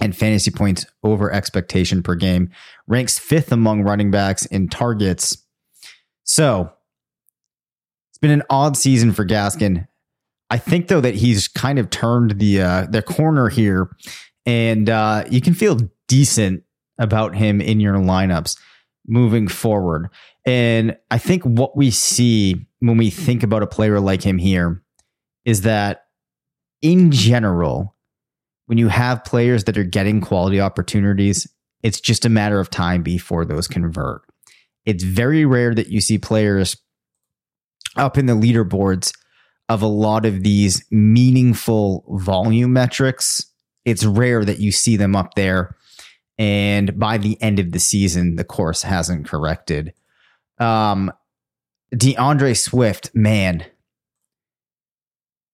and 0.00 0.14
fantasy 0.14 0.50
points 0.50 0.84
over 1.04 1.30
expectation 1.30 2.02
per 2.02 2.16
game. 2.16 2.50
Ranks 2.88 3.20
fifth 3.20 3.52
among 3.52 3.84
running 3.84 4.10
backs 4.10 4.46
in 4.46 4.68
targets. 4.68 5.38
So 6.24 6.72
it's 8.10 8.18
been 8.18 8.32
an 8.32 8.42
odd 8.50 8.76
season 8.76 9.12
for 9.12 9.24
Gaskin. 9.24 9.86
I 10.50 10.58
think 10.58 10.88
though 10.88 11.00
that 11.00 11.14
he's 11.14 11.46
kind 11.46 11.78
of 11.78 11.90
turned 11.90 12.40
the 12.40 12.62
uh, 12.62 12.86
the 12.90 13.00
corner 13.00 13.48
here, 13.48 13.90
and 14.44 14.90
uh, 14.90 15.22
you 15.30 15.40
can 15.40 15.54
feel 15.54 15.78
decent 16.08 16.64
about 16.98 17.36
him 17.36 17.60
in 17.60 17.78
your 17.78 17.94
lineups 17.94 18.58
moving 19.06 19.48
forward. 19.48 20.08
And 20.44 20.96
I 21.10 21.18
think 21.18 21.42
what 21.44 21.76
we 21.76 21.90
see 21.90 22.66
when 22.80 22.96
we 22.96 23.10
think 23.10 23.42
about 23.42 23.62
a 23.62 23.66
player 23.66 24.00
like 24.00 24.22
him 24.22 24.38
here 24.38 24.82
is 25.44 25.62
that 25.62 26.06
in 26.82 27.10
general, 27.10 27.94
when 28.66 28.78
you 28.78 28.88
have 28.88 29.24
players 29.24 29.64
that 29.64 29.78
are 29.78 29.84
getting 29.84 30.20
quality 30.20 30.60
opportunities, 30.60 31.46
it's 31.82 32.00
just 32.00 32.24
a 32.24 32.28
matter 32.30 32.58
of 32.58 32.70
time 32.70 33.02
before 33.02 33.44
those 33.44 33.68
convert. 33.68 34.22
It's 34.84 35.04
very 35.04 35.44
rare 35.44 35.74
that 35.74 35.88
you 35.88 36.00
see 36.00 36.18
players 36.18 36.76
up 37.96 38.18
in 38.18 38.26
the 38.26 38.34
leaderboards 38.34 39.12
of 39.68 39.82
a 39.82 39.86
lot 39.86 40.26
of 40.26 40.42
these 40.42 40.84
meaningful 40.90 42.04
volume 42.18 42.72
metrics. 42.72 43.44
It's 43.84 44.04
rare 44.04 44.44
that 44.44 44.58
you 44.58 44.72
see 44.72 44.96
them 44.96 45.16
up 45.16 45.34
there. 45.34 45.75
And 46.38 46.98
by 46.98 47.18
the 47.18 47.40
end 47.42 47.58
of 47.58 47.72
the 47.72 47.78
season, 47.78 48.36
the 48.36 48.44
course 48.44 48.82
hasn't 48.82 49.26
corrected. 49.26 49.94
Um, 50.58 51.12
D'Andre 51.96 52.54
Swift, 52.54 53.10
man, 53.14 53.64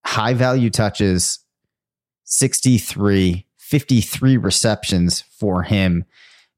high 0.05 0.33
value 0.33 0.69
touches, 0.69 1.39
63, 2.25 3.45
53 3.57 4.37
receptions 4.37 5.21
for 5.21 5.63
him. 5.63 6.05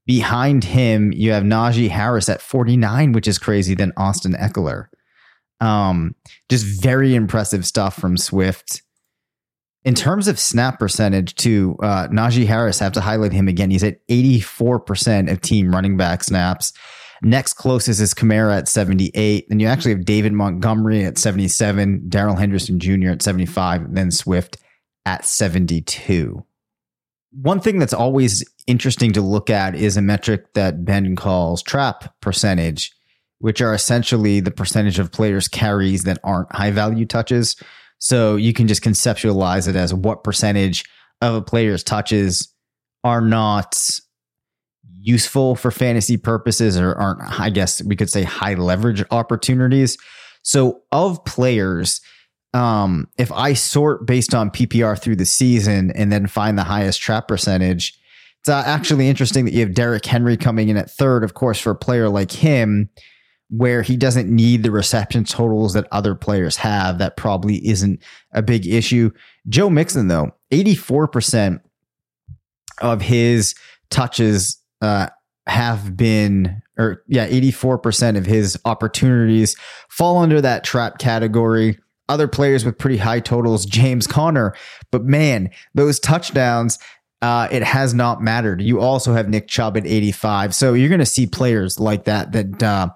Behind 0.06 0.64
him, 0.64 1.12
you 1.12 1.32
have 1.32 1.42
Najee 1.42 1.90
Harris 1.90 2.28
at 2.28 2.40
49, 2.40 3.12
which 3.12 3.26
is 3.26 3.38
crazy, 3.38 3.74
then 3.74 3.92
Austin 3.96 4.34
Ekeler. 4.34 4.86
Um, 5.60 6.14
just 6.48 6.64
very 6.64 7.14
impressive 7.14 7.66
stuff 7.66 7.96
from 7.96 8.16
Swift. 8.16 8.82
In 9.86 9.94
terms 9.94 10.26
of 10.26 10.36
snap 10.36 10.80
percentage, 10.80 11.36
too, 11.36 11.76
uh, 11.80 12.08
Najee 12.08 12.44
Harris, 12.44 12.80
have 12.80 12.94
to 12.94 13.00
highlight 13.00 13.32
him 13.32 13.46
again. 13.46 13.70
He's 13.70 13.84
at 13.84 14.04
84% 14.08 15.30
of 15.30 15.40
team 15.40 15.70
running 15.72 15.96
back 15.96 16.24
snaps. 16.24 16.72
Next 17.22 17.52
closest 17.52 18.00
is 18.00 18.12
Kamara 18.12 18.58
at 18.58 18.66
78. 18.66 19.48
Then 19.48 19.60
you 19.60 19.68
actually 19.68 19.92
have 19.92 20.04
David 20.04 20.32
Montgomery 20.32 21.04
at 21.04 21.18
77, 21.18 22.08
Darrell 22.08 22.34
Henderson 22.34 22.80
Jr. 22.80 23.10
at 23.10 23.22
75, 23.22 23.94
then 23.94 24.10
Swift 24.10 24.56
at 25.04 25.24
72. 25.24 26.44
One 27.40 27.60
thing 27.60 27.78
that's 27.78 27.94
always 27.94 28.44
interesting 28.66 29.12
to 29.12 29.20
look 29.20 29.50
at 29.50 29.76
is 29.76 29.96
a 29.96 30.02
metric 30.02 30.52
that 30.54 30.84
Ben 30.84 31.14
calls 31.14 31.62
trap 31.62 32.12
percentage 32.20 32.90
which 33.38 33.60
are 33.60 33.74
essentially 33.74 34.40
the 34.40 34.50
percentage 34.50 34.98
of 34.98 35.12
players' 35.12 35.48
carries 35.48 36.04
that 36.04 36.18
aren't 36.24 36.54
high 36.54 36.70
value 36.70 37.04
touches. 37.04 37.56
So 37.98 38.36
you 38.36 38.52
can 38.52 38.68
just 38.68 38.82
conceptualize 38.82 39.68
it 39.68 39.76
as 39.76 39.92
what 39.94 40.24
percentage 40.24 40.84
of 41.20 41.34
a 41.34 41.42
player's 41.42 41.82
touches 41.82 42.52
are 43.04 43.20
not 43.20 44.00
useful 44.92 45.54
for 45.54 45.70
fantasy 45.70 46.16
purposes 46.16 46.78
or 46.78 46.94
aren't, 46.94 47.40
I 47.40 47.50
guess 47.50 47.82
we 47.82 47.96
could 47.96 48.10
say, 48.10 48.24
high 48.24 48.54
leverage 48.54 49.04
opportunities. 49.10 49.96
So, 50.42 50.82
of 50.92 51.24
players, 51.24 52.00
um, 52.54 53.08
if 53.18 53.30
I 53.32 53.54
sort 53.54 54.06
based 54.06 54.34
on 54.34 54.50
PPR 54.50 55.00
through 55.00 55.16
the 55.16 55.26
season 55.26 55.92
and 55.92 56.10
then 56.12 56.26
find 56.26 56.58
the 56.58 56.64
highest 56.64 57.00
trap 57.00 57.28
percentage, 57.28 57.98
it's 58.40 58.48
uh, 58.48 58.62
actually 58.64 59.08
interesting 59.08 59.44
that 59.44 59.54
you 59.54 59.60
have 59.60 59.74
Derrick 59.74 60.06
Henry 60.06 60.36
coming 60.36 60.68
in 60.68 60.76
at 60.76 60.90
third, 60.90 61.24
of 61.24 61.34
course, 61.34 61.58
for 61.58 61.70
a 61.70 61.76
player 61.76 62.08
like 62.08 62.30
him 62.30 62.90
where 63.48 63.82
he 63.82 63.96
doesn't 63.96 64.28
need 64.28 64.62
the 64.62 64.70
reception 64.70 65.24
totals 65.24 65.74
that 65.74 65.86
other 65.92 66.14
players 66.14 66.56
have. 66.56 66.98
That 66.98 67.16
probably 67.16 67.66
isn't 67.66 68.02
a 68.32 68.42
big 68.42 68.66
issue. 68.66 69.10
Joe 69.48 69.70
Mixon, 69.70 70.08
though, 70.08 70.32
84% 70.50 71.60
of 72.80 73.02
his 73.02 73.54
touches 73.90 74.60
uh, 74.82 75.08
have 75.46 75.96
been, 75.96 76.60
or 76.76 77.04
yeah, 77.06 77.28
84% 77.28 78.16
of 78.16 78.26
his 78.26 78.58
opportunities 78.64 79.56
fall 79.88 80.18
under 80.18 80.40
that 80.40 80.64
trap 80.64 80.98
category. 80.98 81.78
Other 82.08 82.28
players 82.28 82.64
with 82.64 82.78
pretty 82.78 82.98
high 82.98 83.20
totals, 83.20 83.66
James 83.66 84.06
Conner. 84.06 84.54
But 84.90 85.04
man, 85.04 85.50
those 85.74 85.98
touchdowns, 85.98 86.78
uh, 87.22 87.48
it 87.50 87.62
has 87.62 87.94
not 87.94 88.22
mattered. 88.22 88.60
You 88.60 88.80
also 88.80 89.12
have 89.12 89.28
Nick 89.28 89.48
Chubb 89.48 89.76
at 89.76 89.86
85. 89.86 90.54
So 90.54 90.74
you're 90.74 90.88
going 90.88 90.98
to 91.00 91.06
see 91.06 91.26
players 91.26 91.80
like 91.80 92.04
that 92.04 92.32
that 92.32 92.62
uh, 92.62 92.88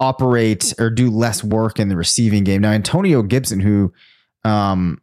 operate 0.00 0.74
or 0.78 0.90
do 0.90 1.10
less 1.10 1.42
work 1.42 1.78
in 1.78 1.88
the 1.88 1.96
receiving 1.96 2.44
game. 2.44 2.62
Now, 2.62 2.72
Antonio 2.72 3.22
Gibson, 3.22 3.60
who, 3.60 3.92
um, 4.44 5.00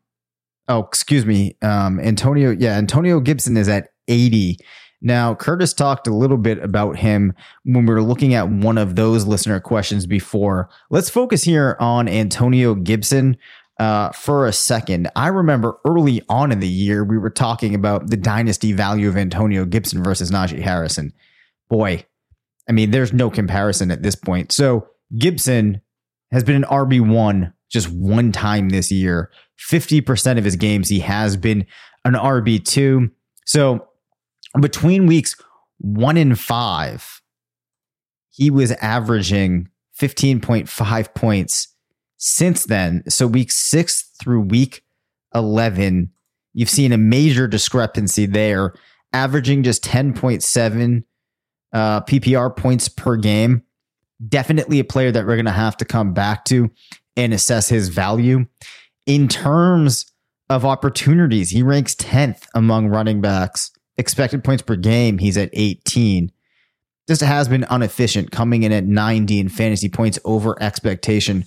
oh, 0.67 0.79
excuse 0.84 1.25
me, 1.25 1.58
um, 1.62 1.99
Antonio, 1.99 2.51
yeah, 2.51 2.77
Antonio 2.77 3.19
Gibson 3.19 3.58
is 3.58 3.67
at 3.67 3.89
80. 4.08 4.58
Now, 5.01 5.36
Curtis 5.36 5.73
talked 5.73 6.08
a 6.08 6.13
little 6.13 6.38
bit 6.38 6.60
about 6.60 6.97
him 6.97 7.34
when 7.65 7.86
we 7.86 7.93
were 7.93 8.03
looking 8.03 8.34
at 8.36 8.49
one 8.49 8.77
of 8.77 8.95
those 8.95 9.25
listener 9.25 9.60
questions 9.60 10.06
before. 10.06 10.69
Let's 10.89 11.10
focus 11.10 11.43
here 11.43 11.75
on 11.79 12.08
Antonio 12.08 12.73
Gibson 12.73 13.38
uh, 13.79 14.12
for 14.12 14.45
a 14.45 14.53
second. 14.53 15.10
I 15.15 15.27
remember 15.27 15.77
early 15.86 16.21
on 16.29 16.51
in 16.51 16.60
the 16.60 16.67
year, 16.67 17.03
we 17.03 17.17
were 17.17 17.29
talking 17.29 17.75
about 17.75 18.10
the 18.10 18.17
dynasty 18.17 18.71
value 18.71 19.10
of 19.10 19.17
Antonio 19.17 19.65
Gibson 19.65 20.03
versus 20.03 20.32
Najee 20.32 20.62
Harrison. 20.62 21.12
Boy, 21.69 22.06
I 22.67 22.71
mean, 22.71 22.91
there's 22.91 23.13
no 23.13 23.30
comparison 23.30 23.91
at 23.91 24.04
this 24.04 24.15
point. 24.15 24.52
So 24.52 24.88
Gibson 25.17 25.82
has 26.32 26.43
been 26.43 26.56
an 26.56 26.63
RB1 26.63 27.54
just 27.69 27.89
one 27.89 28.32
time 28.32 28.69
this 28.69 28.91
year. 28.91 29.32
50% 29.69 30.38
of 30.38 30.45
his 30.45 30.56
games, 30.56 30.89
he 30.89 30.99
has 30.99 31.38
been 31.38 31.65
an 32.06 32.13
RB2. 32.13 33.12
So 33.45 33.88
between 34.60 35.08
weeks 35.08 35.36
one 35.80 36.17
and 36.17 36.39
five, 36.39 37.21
he 38.30 38.49
was 38.49 38.71
averaging 38.73 39.69
15.5 39.99 41.13
points 41.13 41.67
since 42.17 42.65
then. 42.65 43.04
So 43.10 43.28
week 43.28 43.52
six 43.52 44.10
through 44.21 44.41
week 44.41 44.84
11, 45.36 46.12
you've 46.54 46.69
seen 46.69 46.91
a 46.91 46.97
major 46.97 47.47
discrepancy 47.47 48.26
there, 48.26 48.73
averaging 49.12 49.63
just 49.63 49.84
10.7 49.84 51.04
uh, 51.73 52.01
PPR 52.01 52.55
points 52.55 52.88
per 52.88 53.15
game. 53.17 53.63
Definitely 54.27 54.79
a 54.79 54.83
player 54.83 55.12
that 55.12 55.25
we're 55.25 55.36
going 55.36 55.45
to 55.45 55.51
have 55.51 55.75
to 55.77 55.86
come 55.86 56.13
back 56.13 56.45
to 56.45 56.69
and 57.17 57.33
assess 57.33 57.69
his 57.69 57.89
value. 57.89 58.45
In 59.05 59.27
terms 59.27 60.05
of 60.49 60.65
opportunities, 60.65 61.49
he 61.49 61.63
ranks 61.63 61.95
10th 61.95 62.47
among 62.53 62.88
running 62.88 63.21
backs. 63.21 63.71
Expected 63.97 64.43
points 64.43 64.63
per 64.63 64.75
game, 64.75 65.17
he's 65.17 65.38
at 65.38 65.49
18. 65.53 66.31
Just 67.07 67.21
has 67.21 67.49
been 67.49 67.65
inefficient, 67.69 68.31
coming 68.31 68.63
in 68.63 68.71
at 68.71 68.86
90 68.86 69.39
in 69.39 69.49
fantasy 69.49 69.89
points 69.89 70.17
over 70.23 70.62
expectation 70.62 71.43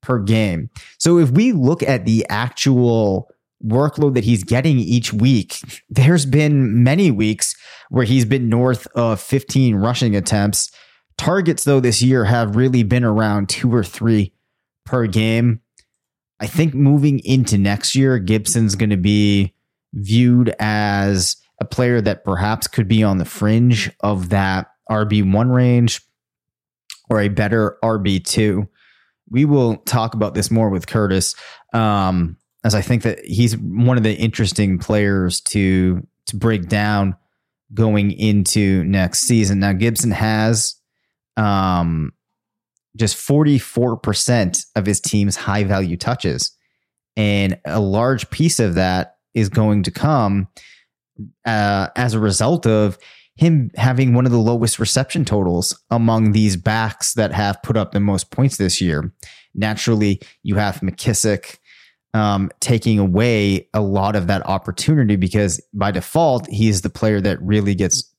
per 0.00 0.18
game. 0.18 0.70
So 0.98 1.18
if 1.18 1.30
we 1.30 1.52
look 1.52 1.82
at 1.82 2.06
the 2.06 2.24
actual 2.28 3.28
workload 3.64 4.14
that 4.14 4.24
he's 4.24 4.44
getting 4.44 4.78
each 4.78 5.12
week, 5.12 5.60
there's 5.88 6.26
been 6.26 6.82
many 6.82 7.10
weeks 7.10 7.54
where 7.90 8.04
he's 8.04 8.24
been 8.24 8.48
north 8.48 8.86
of 8.94 9.20
15 9.20 9.76
rushing 9.76 10.16
attempts. 10.16 10.70
Targets, 11.18 11.64
though, 11.64 11.80
this 11.80 12.00
year 12.02 12.24
have 12.24 12.56
really 12.56 12.82
been 12.82 13.04
around 13.04 13.48
two 13.48 13.72
or 13.74 13.84
three 13.84 14.32
per 14.84 15.06
game. 15.06 15.60
I 16.40 16.46
think 16.46 16.72
moving 16.72 17.20
into 17.20 17.58
next 17.58 17.94
year, 17.94 18.18
Gibson's 18.18 18.74
going 18.74 18.90
to 18.90 18.96
be 18.96 19.54
viewed 19.92 20.54
as 20.58 21.36
a 21.60 21.64
player 21.64 22.00
that 22.00 22.24
perhaps 22.24 22.66
could 22.66 22.88
be 22.88 23.02
on 23.02 23.18
the 23.18 23.24
fringe 23.24 23.90
of 24.00 24.30
that 24.30 24.68
RB1 24.90 25.54
range 25.54 26.00
or 27.10 27.20
a 27.20 27.28
better 27.28 27.76
RB2. 27.84 28.66
We 29.28 29.44
will 29.44 29.76
talk 29.78 30.14
about 30.14 30.34
this 30.34 30.50
more 30.50 30.70
with 30.70 30.86
Curtis, 30.86 31.34
um, 31.72 32.36
as 32.64 32.74
I 32.74 32.82
think 32.82 33.02
that 33.02 33.24
he's 33.24 33.56
one 33.56 33.96
of 33.96 34.02
the 34.02 34.14
interesting 34.14 34.78
players 34.78 35.40
to 35.42 36.06
to 36.26 36.36
break 36.36 36.68
down 36.68 37.16
going 37.72 38.12
into 38.12 38.84
next 38.84 39.20
season. 39.22 39.60
Now 39.60 39.72
Gibson 39.72 40.10
has 40.10 40.76
um, 41.36 42.12
just 42.96 43.16
44% 43.16 44.66
of 44.76 44.86
his 44.86 45.00
team's 45.00 45.36
high 45.36 45.64
value 45.64 45.96
touches. 45.96 46.52
And 47.16 47.58
a 47.64 47.80
large 47.80 48.30
piece 48.30 48.60
of 48.60 48.74
that 48.74 49.16
is 49.34 49.48
going 49.48 49.84
to 49.84 49.90
come 49.90 50.48
uh, 51.46 51.88
as 51.96 52.14
a 52.14 52.20
result 52.20 52.66
of 52.66 52.98
him 53.36 53.70
having 53.76 54.12
one 54.12 54.26
of 54.26 54.32
the 54.32 54.38
lowest 54.38 54.78
reception 54.78 55.24
totals 55.24 55.82
among 55.90 56.32
these 56.32 56.56
backs 56.56 57.14
that 57.14 57.32
have 57.32 57.62
put 57.62 57.76
up 57.76 57.92
the 57.92 58.00
most 58.00 58.30
points 58.30 58.56
this 58.56 58.80
year. 58.80 59.12
Naturally, 59.54 60.20
you 60.42 60.56
have 60.56 60.80
McKissic 60.80 61.58
um, 62.14 62.50
taking 62.60 62.98
away 62.98 63.68
a 63.72 63.80
lot 63.80 64.16
of 64.16 64.26
that 64.26 64.44
opportunity 64.46 65.16
because 65.16 65.60
by 65.72 65.90
default, 65.90 66.48
he's 66.48 66.82
the 66.82 66.90
player 66.90 67.20
that 67.20 67.40
really 67.40 67.74
gets 67.74 68.12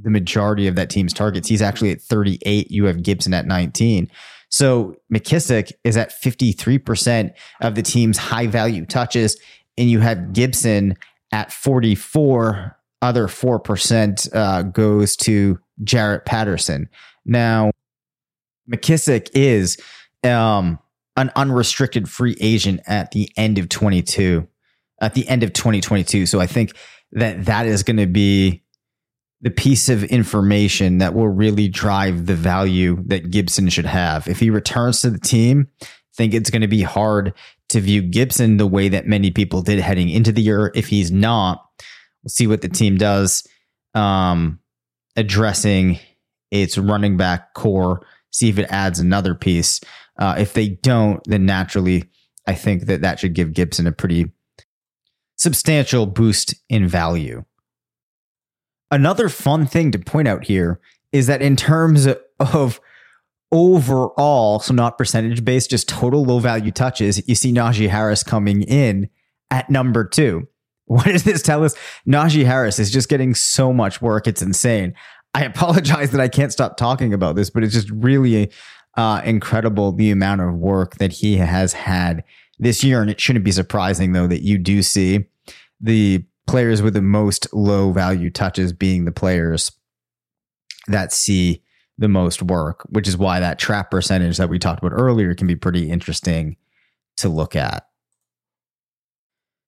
the 0.00 0.10
majority 0.10 0.66
of 0.66 0.76
that 0.76 0.90
team's 0.90 1.12
targets. 1.12 1.48
He's 1.48 1.62
actually 1.62 1.90
at 1.90 2.00
38. 2.00 2.70
You 2.70 2.84
have 2.84 3.02
Gibson 3.02 3.34
at 3.34 3.46
19. 3.46 4.10
So 4.48 4.96
McKissic 5.12 5.72
is 5.84 5.96
at 5.96 6.10
53% 6.10 7.32
of 7.60 7.74
the 7.74 7.82
team's 7.82 8.18
high 8.18 8.46
value 8.46 8.86
touches, 8.86 9.38
and 9.76 9.90
you 9.90 10.00
have 10.00 10.32
Gibson 10.32 10.96
at 11.32 11.52
44. 11.52 12.76
Other 13.02 13.26
4% 13.26 14.34
uh, 14.34 14.62
goes 14.62 15.16
to 15.16 15.58
Jaret 15.84 16.24
Patterson. 16.24 16.88
Now, 17.24 17.70
McKissic 18.70 19.30
is 19.34 19.78
um, 20.24 20.78
an 21.16 21.30
unrestricted 21.36 22.08
free 22.08 22.36
agent 22.40 22.80
at 22.86 23.10
the 23.10 23.30
end 23.36 23.58
of 23.58 23.68
22, 23.68 24.46
at 25.00 25.14
the 25.14 25.26
end 25.28 25.42
of 25.42 25.52
2022. 25.52 26.26
So 26.26 26.40
I 26.40 26.46
think 26.46 26.76
that 27.12 27.46
that 27.46 27.66
is 27.66 27.82
going 27.82 27.96
to 27.96 28.06
be 28.06 28.62
the 29.40 29.50
piece 29.50 29.88
of 29.88 30.04
information 30.04 30.98
that 30.98 31.14
will 31.14 31.28
really 31.28 31.68
drive 31.68 32.26
the 32.26 32.34
value 32.34 33.02
that 33.06 33.30
Gibson 33.30 33.68
should 33.68 33.86
have. 33.86 34.26
If 34.28 34.40
he 34.40 34.50
returns 34.50 35.02
to 35.02 35.10
the 35.10 35.18
team, 35.18 35.68
I 35.82 35.86
think 36.16 36.34
it's 36.34 36.50
going 36.50 36.62
to 36.62 36.68
be 36.68 36.82
hard 36.82 37.34
to 37.68 37.80
view 37.80 38.02
Gibson 38.02 38.56
the 38.56 38.66
way 38.66 38.88
that 38.88 39.06
many 39.06 39.30
people 39.30 39.62
did 39.62 39.78
heading 39.78 40.08
into 40.08 40.32
the 40.32 40.42
year. 40.42 40.72
If 40.74 40.88
he's 40.88 41.10
not, 41.10 41.64
we'll 42.22 42.30
see 42.30 42.46
what 42.46 42.62
the 42.62 42.68
team 42.68 42.96
does 42.96 43.46
um, 43.94 44.60
addressing 45.16 45.98
its 46.50 46.78
running 46.78 47.16
back 47.16 47.54
core, 47.54 48.06
see 48.30 48.48
if 48.48 48.58
it 48.58 48.68
adds 48.70 49.00
another 49.00 49.34
piece. 49.34 49.80
Uh, 50.18 50.36
if 50.38 50.52
they 50.52 50.68
don't, 50.68 51.22
then 51.24 51.44
naturally, 51.46 52.04
I 52.46 52.54
think 52.54 52.86
that 52.86 53.02
that 53.02 53.18
should 53.18 53.34
give 53.34 53.52
Gibson 53.52 53.86
a 53.86 53.92
pretty 53.92 54.30
substantial 55.36 56.06
boost 56.06 56.54
in 56.68 56.88
value. 56.88 57.44
Another 58.90 59.28
fun 59.28 59.66
thing 59.66 59.90
to 59.92 59.98
point 59.98 60.28
out 60.28 60.44
here 60.44 60.80
is 61.12 61.26
that 61.26 61.42
in 61.42 61.56
terms 61.56 62.06
of 62.40 62.80
overall, 63.52 64.60
so 64.60 64.74
not 64.74 64.98
percentage 64.98 65.44
based, 65.44 65.70
just 65.70 65.88
total 65.88 66.24
low 66.24 66.38
value 66.38 66.70
touches, 66.70 67.26
you 67.28 67.34
see 67.34 67.52
Najee 67.52 67.88
Harris 67.88 68.22
coming 68.22 68.62
in 68.62 69.08
at 69.50 69.70
number 69.70 70.04
two. 70.04 70.48
What 70.88 71.06
does 71.06 71.24
this 71.24 71.42
tell 71.42 71.64
us? 71.64 71.74
Najee 72.08 72.44
Harris 72.44 72.78
is 72.78 72.92
just 72.92 73.08
getting 73.08 73.34
so 73.34 73.72
much 73.72 74.00
work. 74.00 74.28
It's 74.28 74.40
insane. 74.40 74.94
I 75.34 75.42
apologize 75.44 76.12
that 76.12 76.20
I 76.20 76.28
can't 76.28 76.52
stop 76.52 76.76
talking 76.76 77.12
about 77.12 77.34
this, 77.34 77.50
but 77.50 77.64
it's 77.64 77.74
just 77.74 77.90
really 77.90 78.52
uh, 78.96 79.20
incredible 79.24 79.92
the 79.92 80.10
amount 80.10 80.40
of 80.40 80.54
work 80.54 80.96
that 80.96 81.12
he 81.12 81.36
has 81.36 81.72
had 81.72 82.24
this 82.58 82.82
year. 82.82 83.02
And 83.02 83.10
it 83.10 83.20
shouldn't 83.20 83.44
be 83.44 83.52
surprising, 83.52 84.12
though, 84.12 84.26
that 84.26 84.42
you 84.42 84.58
do 84.58 84.82
see 84.82 85.26
the 85.80 86.24
players 86.46 86.80
with 86.80 86.94
the 86.94 87.02
most 87.02 87.52
low 87.52 87.92
value 87.92 88.30
touches 88.30 88.72
being 88.72 89.04
the 89.04 89.12
players 89.12 89.72
that 90.86 91.12
see 91.12 91.62
the 91.98 92.08
most 92.08 92.42
work, 92.42 92.86
which 92.90 93.08
is 93.08 93.16
why 93.16 93.40
that 93.40 93.58
trap 93.58 93.90
percentage 93.90 94.36
that 94.36 94.48
we 94.48 94.58
talked 94.58 94.82
about 94.82 94.92
earlier 94.92 95.34
can 95.34 95.46
be 95.46 95.56
pretty 95.56 95.90
interesting 95.90 96.56
to 97.16 97.28
look 97.28 97.56
at. 97.56 97.86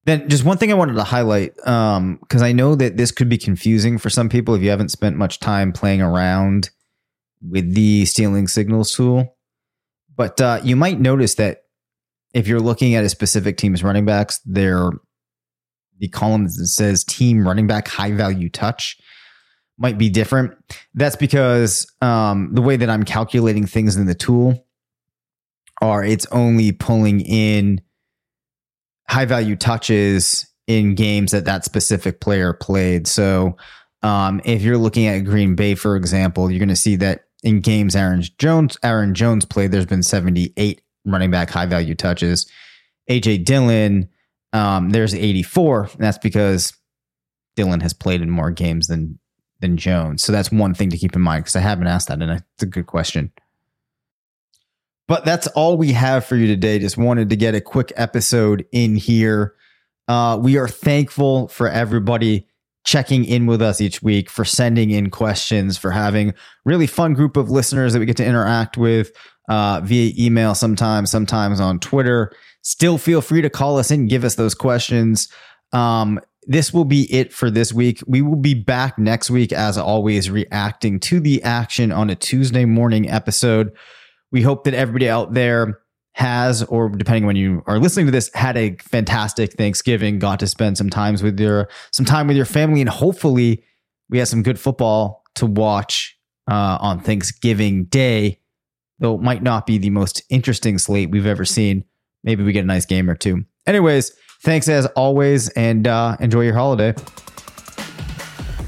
Then, 0.05 0.29
just 0.29 0.45
one 0.45 0.57
thing 0.57 0.71
I 0.71 0.75
wanted 0.75 0.93
to 0.93 1.03
highlight, 1.03 1.55
because 1.55 1.97
um, 1.97 2.19
I 2.33 2.51
know 2.51 2.73
that 2.75 2.97
this 2.97 3.11
could 3.11 3.29
be 3.29 3.37
confusing 3.37 3.97
for 3.97 4.09
some 4.09 4.29
people 4.29 4.55
if 4.55 4.61
you 4.61 4.69
haven't 4.69 4.89
spent 4.89 5.17
much 5.17 5.39
time 5.39 5.73
playing 5.73 6.01
around 6.01 6.69
with 7.41 7.73
the 7.73 8.05
stealing 8.05 8.47
signals 8.47 8.93
tool. 8.93 9.35
But 10.15 10.39
uh, 10.41 10.59
you 10.63 10.75
might 10.75 10.99
notice 10.99 11.35
that 11.35 11.63
if 12.33 12.47
you're 12.47 12.59
looking 12.59 12.95
at 12.95 13.03
a 13.03 13.09
specific 13.09 13.57
team's 13.57 13.83
running 13.83 14.05
backs, 14.05 14.39
their 14.45 14.91
the 15.99 16.07
column 16.07 16.45
that 16.45 16.67
says 16.67 17.03
team 17.03 17.45
running 17.45 17.67
back 17.67 17.87
high 17.87 18.11
value 18.11 18.49
touch 18.49 18.97
might 19.77 19.97
be 19.97 20.09
different. 20.09 20.53
That's 20.93 21.15
because 21.15 21.91
um, 22.01 22.49
the 22.53 22.61
way 22.61 22.77
that 22.77 22.89
I'm 22.89 23.03
calculating 23.03 23.65
things 23.65 23.95
in 23.95 24.05
the 24.05 24.15
tool 24.15 24.65
are 25.81 26.03
it's 26.03 26.25
only 26.31 26.71
pulling 26.71 27.21
in 27.21 27.81
high 29.07 29.25
value 29.25 29.55
touches 29.55 30.45
in 30.67 30.95
games 30.95 31.31
that 31.31 31.45
that 31.45 31.65
specific 31.65 32.21
player 32.21 32.53
played. 32.53 33.07
So 33.07 33.57
um, 34.03 34.41
if 34.45 34.61
you're 34.61 34.77
looking 34.77 35.07
at 35.07 35.19
Green 35.19 35.55
Bay, 35.55 35.75
for 35.75 35.95
example, 35.95 36.51
you're 36.51 36.59
going 36.59 36.69
to 36.69 36.75
see 36.75 36.97
that 36.97 37.21
in 37.43 37.61
games 37.61 37.95
Aaron 37.95 38.23
Jones 38.37 38.77
Aaron 38.83 39.13
Jones 39.13 39.45
played, 39.45 39.71
there's 39.71 39.85
been 39.85 40.03
78 40.03 40.81
running 41.05 41.31
back 41.31 41.49
high 41.49 41.65
value 41.65 41.95
touches. 41.95 42.49
AJ 43.09 43.45
Dillon 43.45 44.09
um, 44.53 44.89
there's 44.89 45.13
84. 45.13 45.89
And 45.93 46.03
that's 46.03 46.17
because 46.17 46.73
Dillon 47.55 47.81
has 47.81 47.93
played 47.93 48.21
in 48.21 48.29
more 48.29 48.51
games 48.51 48.87
than 48.87 49.19
than 49.59 49.75
Jones. 49.75 50.23
So 50.23 50.31
that's 50.31 50.51
one 50.51 50.73
thing 50.73 50.89
to 50.89 50.97
keep 50.97 51.15
in 51.15 51.21
mind 51.21 51.43
because 51.43 51.55
I 51.57 51.59
haven't 51.59 51.87
asked 51.87 52.07
that, 52.07 52.21
and 52.21 52.31
it's 52.31 52.63
a 52.63 52.65
good 52.65 52.87
question. 52.87 53.31
But 55.07 55.25
that's 55.25 55.47
all 55.47 55.75
we 55.75 55.91
have 55.91 56.23
for 56.23 56.37
you 56.37 56.47
today. 56.47 56.79
Just 56.79 56.97
wanted 56.97 57.29
to 57.29 57.35
get 57.35 57.55
a 57.55 57.61
quick 57.61 57.91
episode 57.97 58.65
in 58.71 58.95
here. 58.95 59.55
Uh, 60.07 60.39
we 60.41 60.57
are 60.57 60.67
thankful 60.67 61.49
for 61.49 61.67
everybody 61.67 62.47
checking 62.89 63.23
in 63.23 63.45
with 63.45 63.61
us 63.61 63.79
each 63.81 64.01
week, 64.01 64.31
for 64.31 64.43
sending 64.43 64.89
in 64.89 65.11
questions, 65.11 65.77
for 65.77 65.91
having 65.91 66.33
really 66.65 66.87
fun 66.87 67.13
group 67.13 67.37
of 67.37 67.51
listeners 67.51 67.93
that 67.93 67.99
we 67.99 68.05
get 68.07 68.17
to 68.17 68.25
interact 68.25 68.77
with 68.77 69.11
uh, 69.47 69.79
via 69.83 70.11
email 70.17 70.55
sometimes, 70.55 71.11
sometimes 71.11 71.59
on 71.59 71.79
Twitter. 71.79 72.31
Still 72.63 72.97
feel 72.97 73.21
free 73.21 73.43
to 73.43 73.49
call 73.49 73.77
us 73.77 73.91
and 73.91 74.09
give 74.09 74.23
us 74.23 74.33
those 74.33 74.55
questions. 74.55 75.27
Um, 75.71 76.19
this 76.47 76.73
will 76.73 76.83
be 76.83 77.03
it 77.13 77.31
for 77.31 77.51
this 77.51 77.71
week. 77.71 78.01
We 78.07 78.23
will 78.23 78.35
be 78.35 78.55
back 78.55 78.97
next 78.97 79.29
week, 79.29 79.53
as 79.53 79.77
always, 79.77 80.31
reacting 80.31 80.99
to 81.01 81.19
the 81.19 81.43
action 81.43 81.91
on 81.91 82.09
a 82.09 82.15
Tuesday 82.15 82.65
morning 82.65 83.07
episode. 83.07 83.71
We 84.31 84.41
hope 84.41 84.63
that 84.63 84.73
everybody 84.73 85.07
out 85.07 85.35
there 85.35 85.79
has, 86.19 86.63
or 86.63 86.89
depending 86.89 87.25
when 87.25 87.35
you 87.35 87.63
are 87.65 87.79
listening 87.79 88.05
to 88.05 88.11
this, 88.11 88.29
had 88.33 88.55
a 88.55 88.75
fantastic 88.81 89.53
Thanksgiving, 89.53 90.19
got 90.19 90.39
to 90.39 90.47
spend 90.47 90.77
some 90.77 90.89
times 90.89 91.23
with 91.23 91.39
your 91.39 91.69
some 91.91 92.05
time 92.05 92.27
with 92.27 92.37
your 92.37 92.45
family, 92.45 92.81
and 92.81 92.89
hopefully 92.89 93.63
we 94.09 94.19
have 94.19 94.27
some 94.27 94.43
good 94.43 94.59
football 94.59 95.23
to 95.35 95.45
watch 95.45 96.17
uh, 96.49 96.77
on 96.79 96.99
Thanksgiving 96.99 97.85
Day. 97.85 98.39
Though 98.99 99.15
it 99.15 99.21
might 99.21 99.41
not 99.41 99.65
be 99.65 99.77
the 99.77 99.89
most 99.89 100.21
interesting 100.29 100.77
slate 100.77 101.09
we've 101.09 101.25
ever 101.25 101.45
seen 101.45 101.85
maybe 102.21 102.43
we 102.43 102.51
get 102.51 102.65
a 102.65 102.67
nice 102.67 102.85
game 102.85 103.09
or 103.09 103.15
two. 103.15 103.45
Anyways, 103.65 104.11
Thanks 104.41 104.69
as 104.69 104.85
always, 104.87 105.49
and 105.49 105.85
uh, 105.85 106.15
enjoy 106.21 106.41
your 106.41 106.53
holiday. 106.53 106.93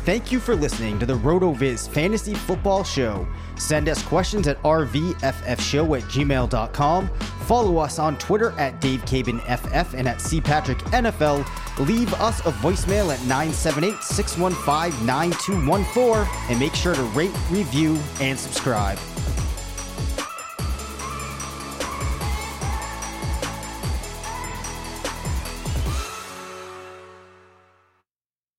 Thank 0.03 0.31
you 0.31 0.39
for 0.39 0.53
listening 0.53 0.99
to 0.99 1.05
the 1.05 1.15
RotoViz 1.15 1.87
Fantasy 1.87 2.33
Football 2.33 2.83
Show. 2.83 3.25
Send 3.61 3.87
us 3.87 4.01
questions 4.01 4.47
at 4.47 4.61
rvffshow 4.63 5.97
at 5.97 6.03
gmail.com. 6.03 7.09
Follow 7.45 7.77
us 7.77 7.99
on 7.99 8.17
Twitter 8.17 8.51
at 8.57 8.81
DaveCabanFF 8.81 9.93
and 9.93 10.07
at 10.07 10.17
CPatrickNFL. 10.17 11.85
Leave 11.85 12.11
us 12.15 12.39
a 12.41 12.51
voicemail 12.53 13.13
at 13.13 13.21
978 13.21 14.01
615 14.01 15.05
9214 15.05 16.49
and 16.49 16.59
make 16.59 16.73
sure 16.73 16.95
to 16.95 17.03
rate, 17.03 17.31
review, 17.51 17.99
and 18.19 18.37
subscribe. 18.37 18.97